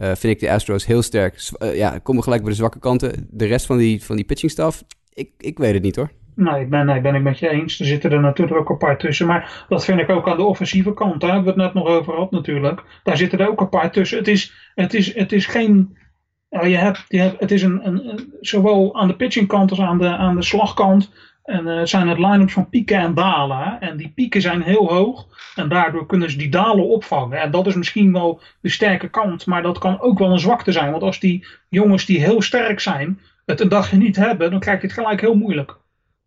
[0.00, 1.50] vind ik de Astros heel sterk.
[1.62, 3.26] Uh, ja, komen gelijk bij de zwakke kanten.
[3.30, 6.10] De rest van die, van die pitching staff, ik, ik weet het niet hoor.
[6.34, 7.80] Nee, ben, nee, ben ik met je eens.
[7.80, 9.26] Er zitten er natuurlijk ook een paar tussen.
[9.26, 11.20] Maar dat vind ik ook aan de offensieve kant.
[11.20, 12.82] Daar hebben we het net nog over gehad natuurlijk.
[13.02, 14.18] Daar zitten er ook een paar tussen.
[14.18, 15.98] Het is, het is, het is geen
[16.48, 19.98] Ja, je hebt, je hebt, het is een, een, zowel aan de pitchingkant als aan
[19.98, 21.10] de, aan de slagkant
[21.50, 23.80] en uh, zijn het line-ups van pieken en dalen.
[23.80, 25.26] En die pieken zijn heel hoog.
[25.54, 27.40] En daardoor kunnen ze die dalen opvangen.
[27.40, 29.46] En dat is misschien wel de sterke kant.
[29.46, 30.90] Maar dat kan ook wel een zwakte zijn.
[30.90, 33.20] Want als die jongens die heel sterk zijn.
[33.46, 34.50] het een dagje niet hebben.
[34.50, 35.78] dan krijg je het gelijk heel moeilijk.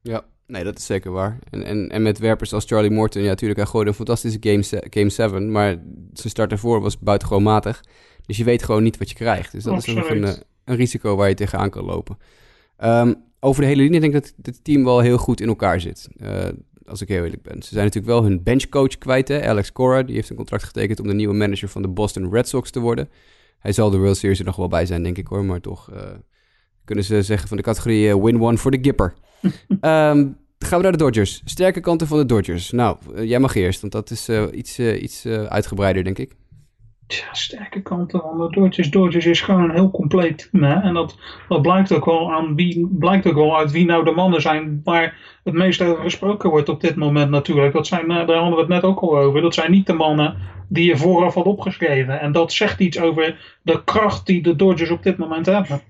[0.02, 1.40] Ja, nee, dat is zeker waar.
[1.50, 3.22] En, en, en met werpers als Charlie Morton.
[3.22, 5.52] Ja, natuurlijk, hij gooide een fantastische game, game 7.
[5.52, 5.70] Maar
[6.14, 7.84] zijn start ervoor was buitengewoon matig.
[8.26, 9.52] Dus je weet gewoon niet wat je krijgt.
[9.52, 10.34] Dus dat is ook een, eh,
[10.66, 12.18] een risico waar je tegenaan kan lopen.
[12.84, 15.82] Um, over de hele linie denk ik dat het team wel heel goed in elkaar
[15.82, 16.08] zit.
[16.18, 16.46] Uh,
[16.86, 17.64] als ik heel eerlijk ben.
[17.64, 19.28] Ze zijn natuurlijk wel hun benchcoach kwijt.
[19.28, 19.48] Hè?
[19.48, 22.48] Alex Cora, die heeft een contract getekend om de nieuwe manager van de Boston Red
[22.48, 23.10] Sox te worden.
[23.60, 25.46] Hij zal de World Series er nog wel bij zijn, denk ik hoor.
[25.46, 26.00] Maar toch uh,
[26.86, 29.14] kunnen ze zeggen van de categorie uh, win one voor de Gipper.
[29.42, 29.52] um,
[30.60, 31.42] gaan we naar de Dodgers.
[31.46, 32.72] Sterke kanten van de Dodgers.
[32.72, 36.36] Nou, jij mag eerst, want dat is iets, iets uitgebreider, denk ik.
[37.32, 38.90] Sterke kanten van de Dodgers.
[38.90, 40.64] Dodgers is gewoon een heel compleet team.
[40.64, 40.74] Hè?
[40.74, 44.12] En dat, dat blijkt, ook wel aan wie, blijkt ook wel uit wie nou de
[44.12, 47.74] mannen zijn waar het meest over gesproken wordt op dit moment natuurlijk.
[47.74, 49.42] Dat zijn, eh, daar hadden we het net ook al over.
[49.42, 50.38] Dat zijn niet de mannen
[50.68, 52.20] die je vooraf had opgeschreven.
[52.20, 55.82] En dat zegt iets over de kracht die de Dodgers op dit moment hebben.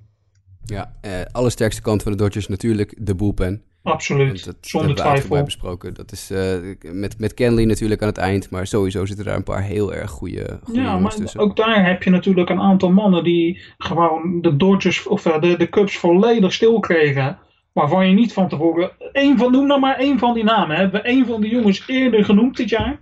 [0.65, 3.63] Ja, eh, allersterkste kant van de Dodgers natuurlijk de bullpen.
[3.83, 5.43] Absoluut, dat, zonder dat twijfel.
[5.43, 5.93] besproken.
[5.93, 9.43] Dat is uh, met, met Kenley natuurlijk aan het eind, maar sowieso zitten daar een
[9.43, 13.61] paar heel erg goede, Ja, maar ook daar heb je natuurlijk een aantal mannen die
[13.77, 17.37] gewoon de Dodgers of uh, de, de Cubs volledig stil kregen.
[17.73, 18.91] Waarvan je niet van tevoren.
[19.11, 20.75] Één van, noem nou maar één van die namen.
[20.75, 23.01] Hebben we één van die jongens eerder genoemd dit jaar?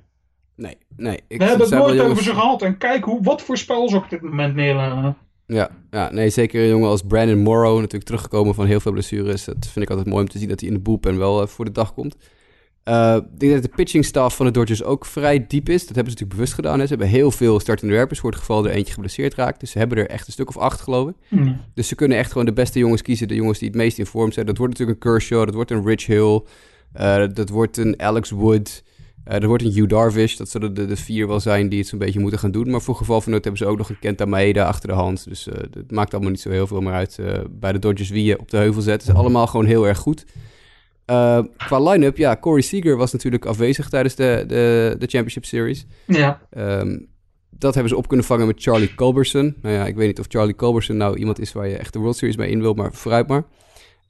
[0.55, 1.19] Nee, nee.
[1.27, 2.61] Ik, we hebben het nooit over ze gehad.
[2.61, 5.17] En kijk hoe, wat voor spel ze op dit moment neerleggen.
[5.53, 9.45] Ja, ja, nee, zeker een jongen als Brandon Morrow, natuurlijk teruggekomen van heel veel blessures.
[9.45, 11.47] Dat vind ik altijd mooi om te zien dat hij in de bullpen wel uh,
[11.47, 12.15] voor de dag komt.
[12.85, 15.85] Uh, ik denk dat de pitching staff van de Dodgers ook vrij diep is.
[15.85, 16.79] Dat hebben ze natuurlijk bewust gedaan.
[16.79, 16.83] Hè.
[16.83, 18.19] Ze hebben heel veel startende werpers.
[18.19, 19.59] Voor het geval er eentje geblesseerd raakt.
[19.59, 21.15] Dus ze hebben er echt een stuk of acht, geloof ik.
[21.29, 21.61] Mm.
[21.73, 23.27] Dus ze kunnen echt gewoon de beste jongens kiezen.
[23.27, 24.45] De jongens die het meest in vorm zijn.
[24.45, 25.45] Dat wordt natuurlijk een Kershaw.
[25.45, 26.41] Dat wordt een Rich Hill.
[26.99, 28.83] Uh, dat wordt een Alex Wood.
[29.27, 31.87] Uh, er wordt een Hugh Darvish, dat zullen de, de vier wel zijn die het
[31.87, 32.69] zo'n beetje moeten gaan doen.
[32.69, 35.29] Maar voor geval van nood hebben ze ook nog een Kenta Maeda achter de hand.
[35.29, 38.23] Dus het maakt allemaal niet zo heel veel meer uit uh, bij de Dodgers wie
[38.23, 39.01] je op de heuvel zet.
[39.01, 40.25] Het is allemaal gewoon heel erg goed.
[41.57, 45.85] qua line-up, ja, Corey Seager was natuurlijk afwezig tijdens de, de, de Championship Series.
[46.07, 46.41] Ja.
[46.57, 47.09] Um,
[47.49, 49.55] dat hebben ze op kunnen vangen met Charlie Culberson.
[49.61, 51.99] Nou ja, ik weet niet of Charlie Culberson nou iemand is waar je echt de
[51.99, 53.43] World Series mee in wil, maar vooruit maar.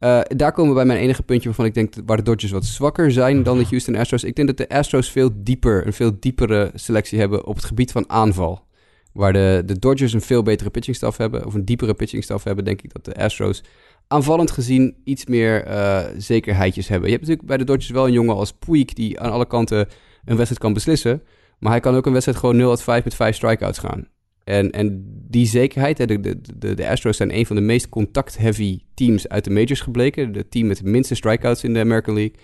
[0.04, 2.66] Uh, daar komen we bij mijn enige puntje waarvan ik denk waar de Dodgers wat
[2.66, 4.24] zwakker zijn dan de Houston Astros.
[4.24, 7.92] Ik denk dat de Astros veel dieper, een veel diepere selectie hebben op het gebied
[7.92, 8.66] van aanval.
[9.14, 12.82] Waar de, de Dodgers een veel betere pitchingstaf hebben, of een diepere pitchingstaf hebben, denk
[12.82, 13.64] ik dat de Astros
[14.08, 17.10] aanvallend gezien iets meer uh, zekerheidjes hebben.
[17.10, 19.88] Je hebt natuurlijk bij de Dodgers wel een jongen als Puig die aan alle kanten
[20.26, 21.24] een wedstrijd kan beslissen.
[21.60, 24.08] Maar hij kan ook een wedstrijd gewoon 0 uit 5 met 5 strikeouts gaan.
[24.44, 28.80] En, en die zekerheid, de, de, de, de Astros zijn een van de meest contact-heavy
[28.94, 30.32] teams uit de majors gebleken.
[30.32, 32.36] De team met de minste strikeouts in de American League.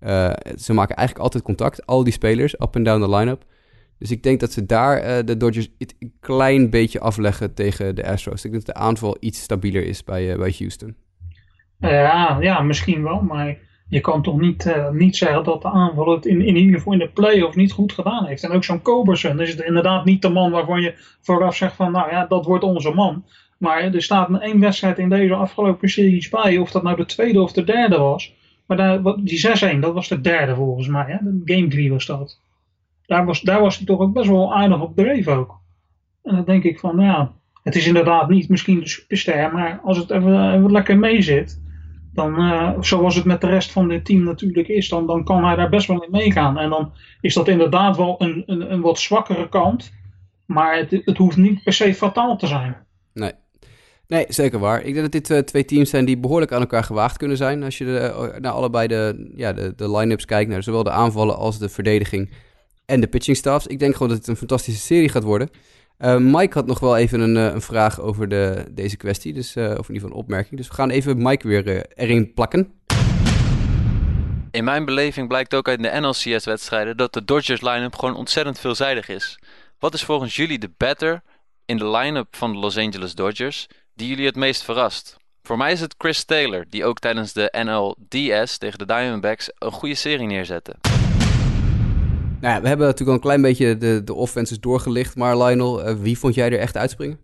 [0.00, 3.44] Uh, ze maken eigenlijk altijd contact, al die spelers, up en down the line-up.
[3.98, 8.06] Dus ik denk dat ze daar uh, de Dodgers een klein beetje afleggen tegen de
[8.06, 8.44] Astros.
[8.44, 8.66] Ik denk
[13.92, 16.92] je kan toch niet, uh, niet zeggen dat de aanval het in, in ieder geval
[16.92, 18.42] in de play-off niet goed gedaan heeft.
[18.42, 21.92] En ook zo'n Kobersen is het inderdaad niet de man waarvan je vooraf zegt van
[21.92, 23.24] nou ja, dat wordt onze man.
[23.58, 27.04] Maar er staat een één wedstrijd in deze afgelopen series bij, of dat nou de
[27.04, 28.34] tweede of de derde was.
[28.66, 31.16] Maar daar, die 6-1, dat was de derde volgens mij, hè?
[31.54, 32.40] game 3 was dat.
[33.06, 35.60] Daar was, daar was hij toch ook best wel aardig op dreef ook.
[36.22, 37.32] En dan denk ik van, nou ja,
[37.62, 41.60] het is inderdaad niet misschien de superster, maar als het even, even lekker mee zit,
[42.12, 45.44] dan, uh, zoals het met de rest van dit team natuurlijk is, dan, dan kan
[45.44, 46.58] hij daar best wel in meegaan.
[46.58, 49.92] En dan is dat inderdaad wel een, een, een wat zwakkere kant,
[50.46, 52.76] maar het, het hoeft niet per se fataal te zijn.
[53.12, 53.32] Nee.
[54.06, 54.78] Nee, zeker waar.
[54.78, 57.62] Ik denk dat dit uh, twee teams zijn die behoorlijk aan elkaar gewaagd kunnen zijn.
[57.62, 61.36] Als je de, naar allebei de, ja, de, de line-ups kijkt, naar zowel de aanvallen
[61.36, 62.30] als de verdediging
[62.86, 63.66] en de pitching staffs.
[63.66, 65.50] Ik denk gewoon dat het een fantastische serie gaat worden.
[66.02, 69.56] Uh, Mike had nog wel even een, uh, een vraag over de, deze kwestie, dus,
[69.56, 70.56] uh, of in ieder geval een opmerking.
[70.56, 72.72] Dus we gaan even Mike weer erin plakken.
[74.50, 79.08] In mijn beleving blijkt ook uit de NLCS-wedstrijden dat de Dodgers line-up gewoon ontzettend veelzijdig
[79.08, 79.38] is.
[79.78, 81.22] Wat is volgens jullie de batter
[81.64, 85.16] in de line-up van de Los Angeles Dodgers die jullie het meest verrast?
[85.42, 89.72] Voor mij is het Chris Taylor, die ook tijdens de NLDS tegen de Diamondbacks een
[89.72, 91.01] goede serie neerzette.
[92.42, 95.16] Nou ja, we hebben natuurlijk al een klein beetje de, de offenses doorgelicht.
[95.16, 97.18] Maar Lionel, uh, wie vond jij er echt uitspringen?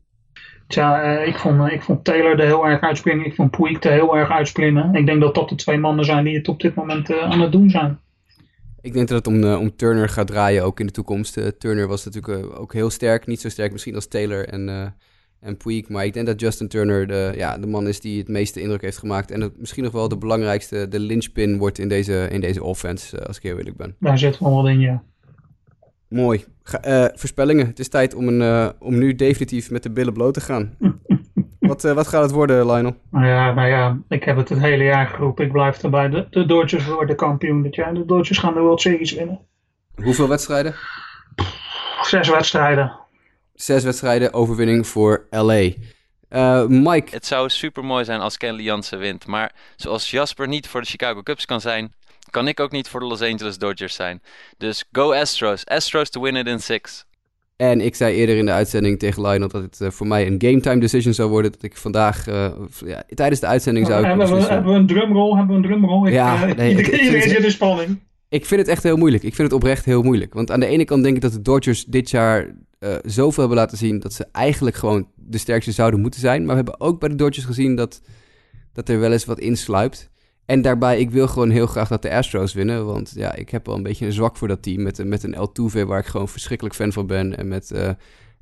[0.66, 3.27] Tja, uh, ik, vond, uh, ik vond Taylor er heel erg uitspringen.
[3.27, 4.95] Ik vond Puig er heel erg uitspringen.
[4.95, 7.53] Ik denk dat dat de twee mannen zijn die het op dit moment aan het
[7.53, 7.99] doen zijn.
[8.81, 11.59] Ik denk dat het om, om Turner gaat draaien ook in de toekomst.
[11.59, 13.27] Turner was natuurlijk ook heel sterk.
[13.27, 14.95] Niet zo sterk misschien als Taylor en,
[15.41, 15.89] en Puig.
[15.89, 18.82] Maar ik denk dat Justin Turner de, ja, de man is die het meeste indruk
[18.82, 19.30] heeft gemaakt.
[19.30, 23.26] En dat misschien nog wel de belangrijkste, de linchpin wordt in deze, in deze offense,
[23.26, 23.97] als ik heel eerlijk ben.
[24.01, 25.03] Daar zit wel wat in, ja.
[26.09, 26.45] Mooi.
[26.62, 27.66] Ga, voorspellingen.
[27.66, 30.76] Het is tijd om, een, om nu definitief met de billen bloot te gaan.
[31.68, 32.97] Wat, uh, wat gaat het worden, Lionel?
[33.11, 35.45] Nou ja, nou ja, ik heb het het hele jaar geroepen.
[35.45, 36.09] Ik blijf erbij.
[36.09, 37.95] De, de Dodgers worden kampioen dit jaar.
[37.95, 39.41] De Dodgers gaan de World Series winnen.
[40.03, 40.74] Hoeveel wedstrijden?
[42.03, 42.93] Zes wedstrijden.
[43.61, 45.53] Zes wedstrijden, overwinning voor LA.
[45.55, 45.73] Uh,
[46.29, 47.15] eh, Mike.
[47.15, 49.27] Het zou super mooi zijn als Kenley Jansen wint.
[49.27, 51.93] Maar zoals Jasper niet voor de Chicago Cubs kan zijn,
[52.31, 54.23] kan ik ook niet voor de Los Angeles Dodgers zijn.
[54.59, 55.67] Dus go Astros.
[55.67, 57.05] Astros to win it in six.
[57.57, 60.37] En ik zei eerder in de uitzending tegen Lionel dat het uh, voor mij een
[60.39, 61.53] game time decision zou worden.
[61.53, 62.49] Dat ik vandaag, uh,
[62.85, 64.05] ja, tijdens de uitzending zou.
[64.05, 65.37] Hebben we, hebben we een drumroll?
[65.37, 66.11] Hebben we een drumroll?
[66.11, 68.01] Ja, ik, uh, nee, iedereen zit in spanning.
[68.29, 69.22] Ik vind het echt heel moeilijk.
[69.22, 70.35] Ik vind het oprecht heel moeilijk.
[70.35, 72.55] Want aan de ene kant denk ik dat de Dodgers dit jaar
[73.05, 73.99] zoveel hebben laten zien...
[73.99, 76.41] dat ze eigenlijk gewoon de sterkste zouden moeten zijn.
[76.41, 78.01] Maar we hebben ook bij de Dodgers gezien dat,
[78.72, 80.11] dat er wel eens wat insluipt.
[80.45, 82.87] En daarbij, ik wil gewoon heel graag dat de Astros winnen.
[82.87, 84.83] Want ja, ik heb wel een beetje een zwak voor dat team.
[84.83, 87.37] Met, met een El Tuve waar ik gewoon verschrikkelijk fan van ben.
[87.37, 87.91] En met, uh,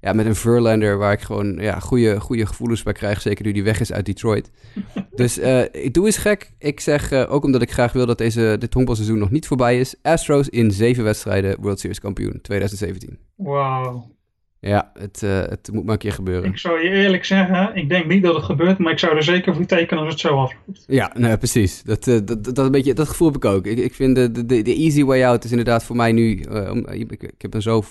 [0.07, 3.21] ja, met een Verlander waar ik gewoon ja, goede, goede gevoelens bij krijg.
[3.21, 4.51] Zeker nu die weg is uit Detroit.
[5.15, 6.53] dus uh, ik doe eens gek.
[6.59, 9.79] Ik zeg, uh, ook omdat ik graag wil dat deze, dit honkbalseizoen nog niet voorbij
[9.79, 9.95] is.
[10.03, 13.19] Astros in zeven wedstrijden World Series kampioen 2017.
[13.37, 14.16] Wauw.
[14.61, 16.51] Ja, het, uh, het moet maar een keer gebeuren.
[16.51, 19.23] Ik zou je eerlijk zeggen, ik denk niet dat het gebeurt, maar ik zou er
[19.23, 20.85] zeker voor tekenen als het zo afloopt.
[20.87, 21.83] Ja, nee, precies.
[21.83, 23.67] Dat, uh, dat, dat, een beetje, dat gevoel heb ik ook.
[23.67, 26.45] Ik, ik vind de, de, de easy way out is inderdaad voor mij nu...
[26.51, 27.85] Uh, om, ik, ik heb dan zo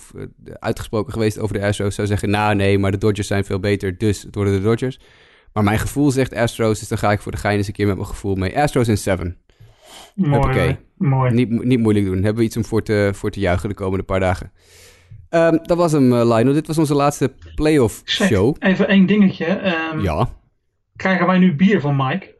[0.60, 1.96] uitgesproken geweest over de Astros.
[1.96, 5.00] zou zeggen, nou nee, maar de Dodgers zijn veel beter, dus het worden de Dodgers.
[5.54, 7.88] Maar mijn gevoel zegt Astros, dus dan ga ik voor de gein eens een keer
[7.88, 8.60] met mijn gevoel mee.
[8.60, 9.38] Astros in 7.
[10.16, 11.34] Mooi, mooi.
[11.34, 12.16] Niet, niet moeilijk doen.
[12.16, 14.52] Hebben we iets om voor te, voor te juichen de komende paar dagen.
[15.36, 16.54] Um, dat was hem, uh, Lionel.
[16.54, 18.56] Dit was onze laatste playoff show.
[18.60, 19.74] Even één dingetje.
[19.94, 20.30] Um, ja.
[20.96, 22.34] Krijgen wij nu bier van Mike?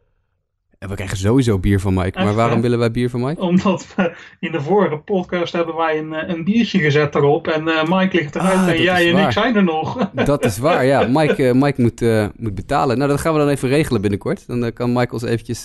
[0.78, 2.22] We krijgen sowieso bier van Mike.
[2.22, 3.40] Maar waarom willen wij bier van Mike?
[3.40, 7.48] Omdat we in de vorige podcast hebben wij een, eh, een biertje gezet erop.
[7.48, 10.10] En uh, Mike ligt eruit ah, en jij en ik zijn er nog.
[10.24, 11.06] Dat is waar, ja.
[11.08, 12.00] Mike, uh, Mike moet,
[12.36, 12.98] moet betalen.
[12.98, 14.46] Nou, dat gaan we dan even regelen binnenkort.
[14.46, 15.64] Dan kan Mike ons eventjes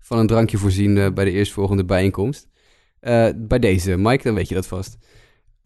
[0.00, 2.48] van een drankje voorzien bij de eerstvolgende bijeenkomst.
[3.36, 4.98] bij deze, Mike, dan weet je dat vast.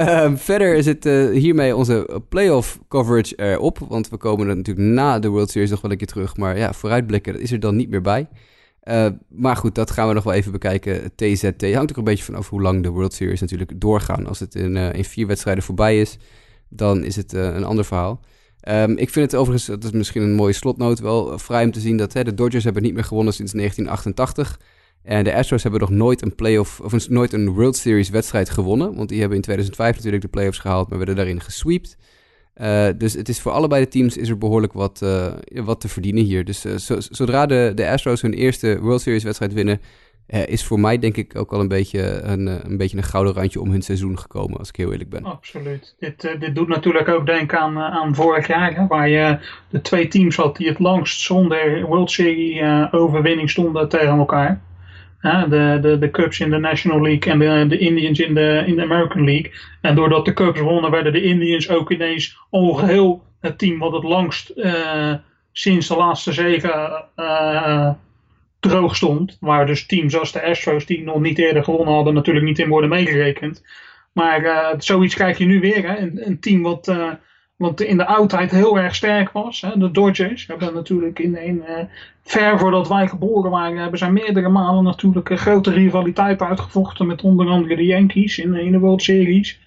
[0.01, 3.79] Um, verder is het uh, hiermee onze playoff coverage erop.
[3.79, 6.37] Want we komen er natuurlijk na de World Series nog wel een keer terug.
[6.37, 8.29] Maar ja, vooruitblikken dat is er dan niet meer bij.
[8.85, 11.13] Uh, maar goed, dat gaan we nog wel even bekijken.
[11.15, 14.27] TZT hangt ook een beetje van af hoe lang de World Series natuurlijk doorgaan.
[14.27, 16.19] Als het in, uh, in vier wedstrijden voorbij is,
[16.69, 18.21] dan is het een ander verhaal.
[18.69, 21.81] Um, ik vind het overigens, dat is misschien een mooie slotnoot wel, vrij om te
[21.81, 24.59] zien dat hè, de Dodgers hebben niet meer gewonnen sinds 1988.
[25.09, 28.95] En de Astros hebben nog nooit een playoff of nooit een World Series wedstrijd gewonnen.
[28.95, 31.97] Want die hebben in 2005 natuurlijk de playoffs gehaald, maar werden daarin gesweept.
[32.57, 35.89] Uh, dus het is voor allebei de teams is er behoorlijk wat, uh, wat te
[35.89, 36.45] verdienen hier.
[36.45, 39.81] Dus uh, zodra de, de Astros hun eerste World Series wedstrijd winnen,
[40.27, 43.61] is voor mij denk ik ook al een beetje een, een beetje een gouden randje
[43.61, 45.25] om hun seizoen gekomen, als ik heel eerlijk ben.
[45.25, 45.95] Absoluut.
[45.99, 49.39] Dit, dit doet natuurlijk ook denken aan, aan vorig jaar, waar je
[49.71, 54.67] de twee teams had die het langst zonder World Series overwinning stonden tegen elkaar
[55.21, 58.77] de, de, de Cubs in de National League en de, de Indians in de, in
[58.77, 59.53] de American League.
[59.81, 64.03] En doordat de Cubs wonnen, werden de Indians ook ineens ongeheel het team wat het
[64.03, 65.15] langst uh,
[65.53, 67.91] sinds de laatste zegen uh,
[68.61, 69.37] droog stond.
[69.41, 72.69] Waar dus teams als de Astros, die nog niet eerder gewonnen hadden, natuurlijk niet in
[72.69, 73.65] worden meegerekend.
[74.13, 75.89] Maar uh, zoiets krijg je nu weer.
[75.89, 75.99] Hè?
[75.99, 76.95] Een, een team wat
[77.59, 79.61] want in de oudheid heel erg sterk was.
[79.61, 79.79] Hè.
[79.79, 81.77] De Dodgers hebben natuurlijk in, in uh,
[82.23, 87.23] ver voordat wij geboren waren, hebben zij meerdere malen natuurlijk een grote rivaliteit uitgevochten met
[87.23, 89.61] onder andere de Yankees in, de World Series.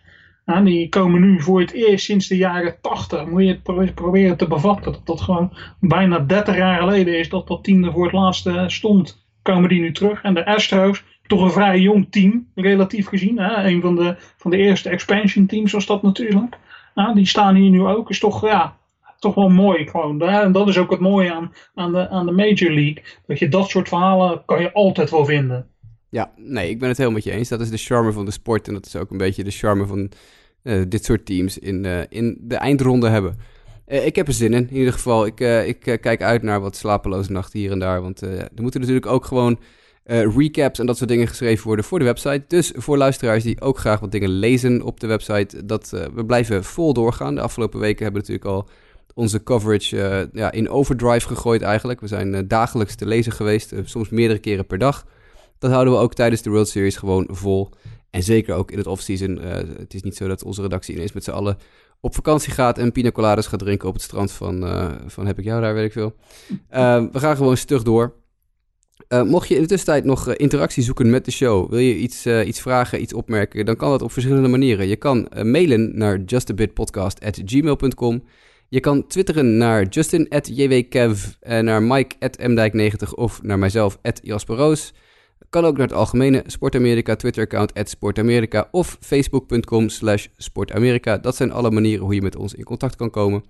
[0.64, 3.26] Die komen nu voor het eerst sinds de jaren 80.
[3.26, 4.92] Moet je het proberen te bevatten.
[4.92, 8.64] Dat dat gewoon bijna 30 jaar geleden is dat dat team er voor het laatste
[8.68, 9.26] stond.
[9.42, 10.22] Komen die nu terug.
[10.22, 13.40] En de Astros, toch een vrij jong team, relatief gezien.
[13.40, 13.64] Hè?
[13.64, 16.58] Een van de, van de eerste expansion teams was dat natuurlijk.
[16.96, 18.10] Nou, die staan hier nu ook.
[18.10, 18.78] Is toch, ja,
[19.20, 20.22] toch wel mooi gewoon.
[20.22, 23.04] En dat is ook het mooie aan, aan, de, aan de Major League.
[23.28, 25.68] Dat je dat soort verhalen kan je altijd wel vinden.
[26.10, 27.50] Ja, nee, ik ben het helemaal met je eens.
[27.50, 28.68] Dat is de charme van de sport.
[28.68, 30.12] En dat is ook een beetje de charme van
[30.64, 33.38] uh, dit soort teams in, uh, in de eindronde hebben.
[33.88, 35.26] Uh, ik heb er zin in, in ieder geval.
[35.26, 38.02] Ik, ik kijk uit naar wat slapeloze nachten hier en daar.
[38.02, 39.60] Want er moeten natuurlijk ook gewoon
[40.06, 42.44] uh, recaps en dat soort dingen geschreven worden voor de website.
[42.48, 46.26] Dus voor luisteraars die ook graag wat dingen lezen op de website, dat, uh, we
[46.26, 47.36] blijven vol doorgaan.
[47.36, 48.70] De afgelopen weken hebben we natuurlijk al
[49.14, 52.02] onze coverage uh, ja, in overdrive gegooid eigenlijk.
[52.02, 55.06] We zijn dagelijks te lezen geweest, soms meerdere keren per dag.
[55.60, 57.70] Dat houden we ook tijdens de World Series gewoon vol.
[58.10, 59.38] En zeker ook in het offseason.
[59.78, 61.58] het is niet zo dat onze redactie ineens met z'n allen
[62.00, 64.66] op vakantie gaat en pina coladas gaat drinken op het strand van,
[65.08, 66.16] van Heb ik jou daar, weet ik veel.
[66.50, 66.58] Uh,
[67.12, 68.14] we gaan gewoon stug door.
[69.10, 72.26] Uh, mocht je in de tussentijd nog interactie zoeken met de show, wil je iets,
[72.26, 74.88] iets vragen, iets opmerken, dan kan dat op verschillende manieren.
[74.88, 78.24] Je kan mailen naar justabitpodcast.gmail.com.
[78.72, 84.78] Je kan twitteren naar justin.jwkev, en naar mike.mdijk90 of naar mijzelf, Jasper
[85.50, 91.18] Kan ook naar het algemene Sportamerika Twitter-account Sportamerika of facebook.com slash sportamerika.
[91.18, 93.44] Dat zijn alle manieren hoe je met ons in contact kan komen.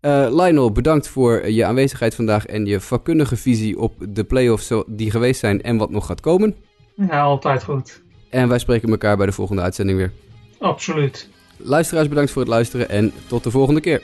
[0.00, 5.10] Uh, Lionel, bedankt voor je aanwezigheid vandaag en je vakkundige visie op de playoffs die
[5.10, 6.56] geweest zijn en wat nog gaat komen.
[6.94, 8.02] Ja, altijd goed.
[8.30, 10.12] En wij spreken elkaar bij de volgende uitzending weer.
[10.58, 11.28] Absoluut.
[11.56, 14.02] Luisteraars, bedankt voor het luisteren en tot de volgende keer.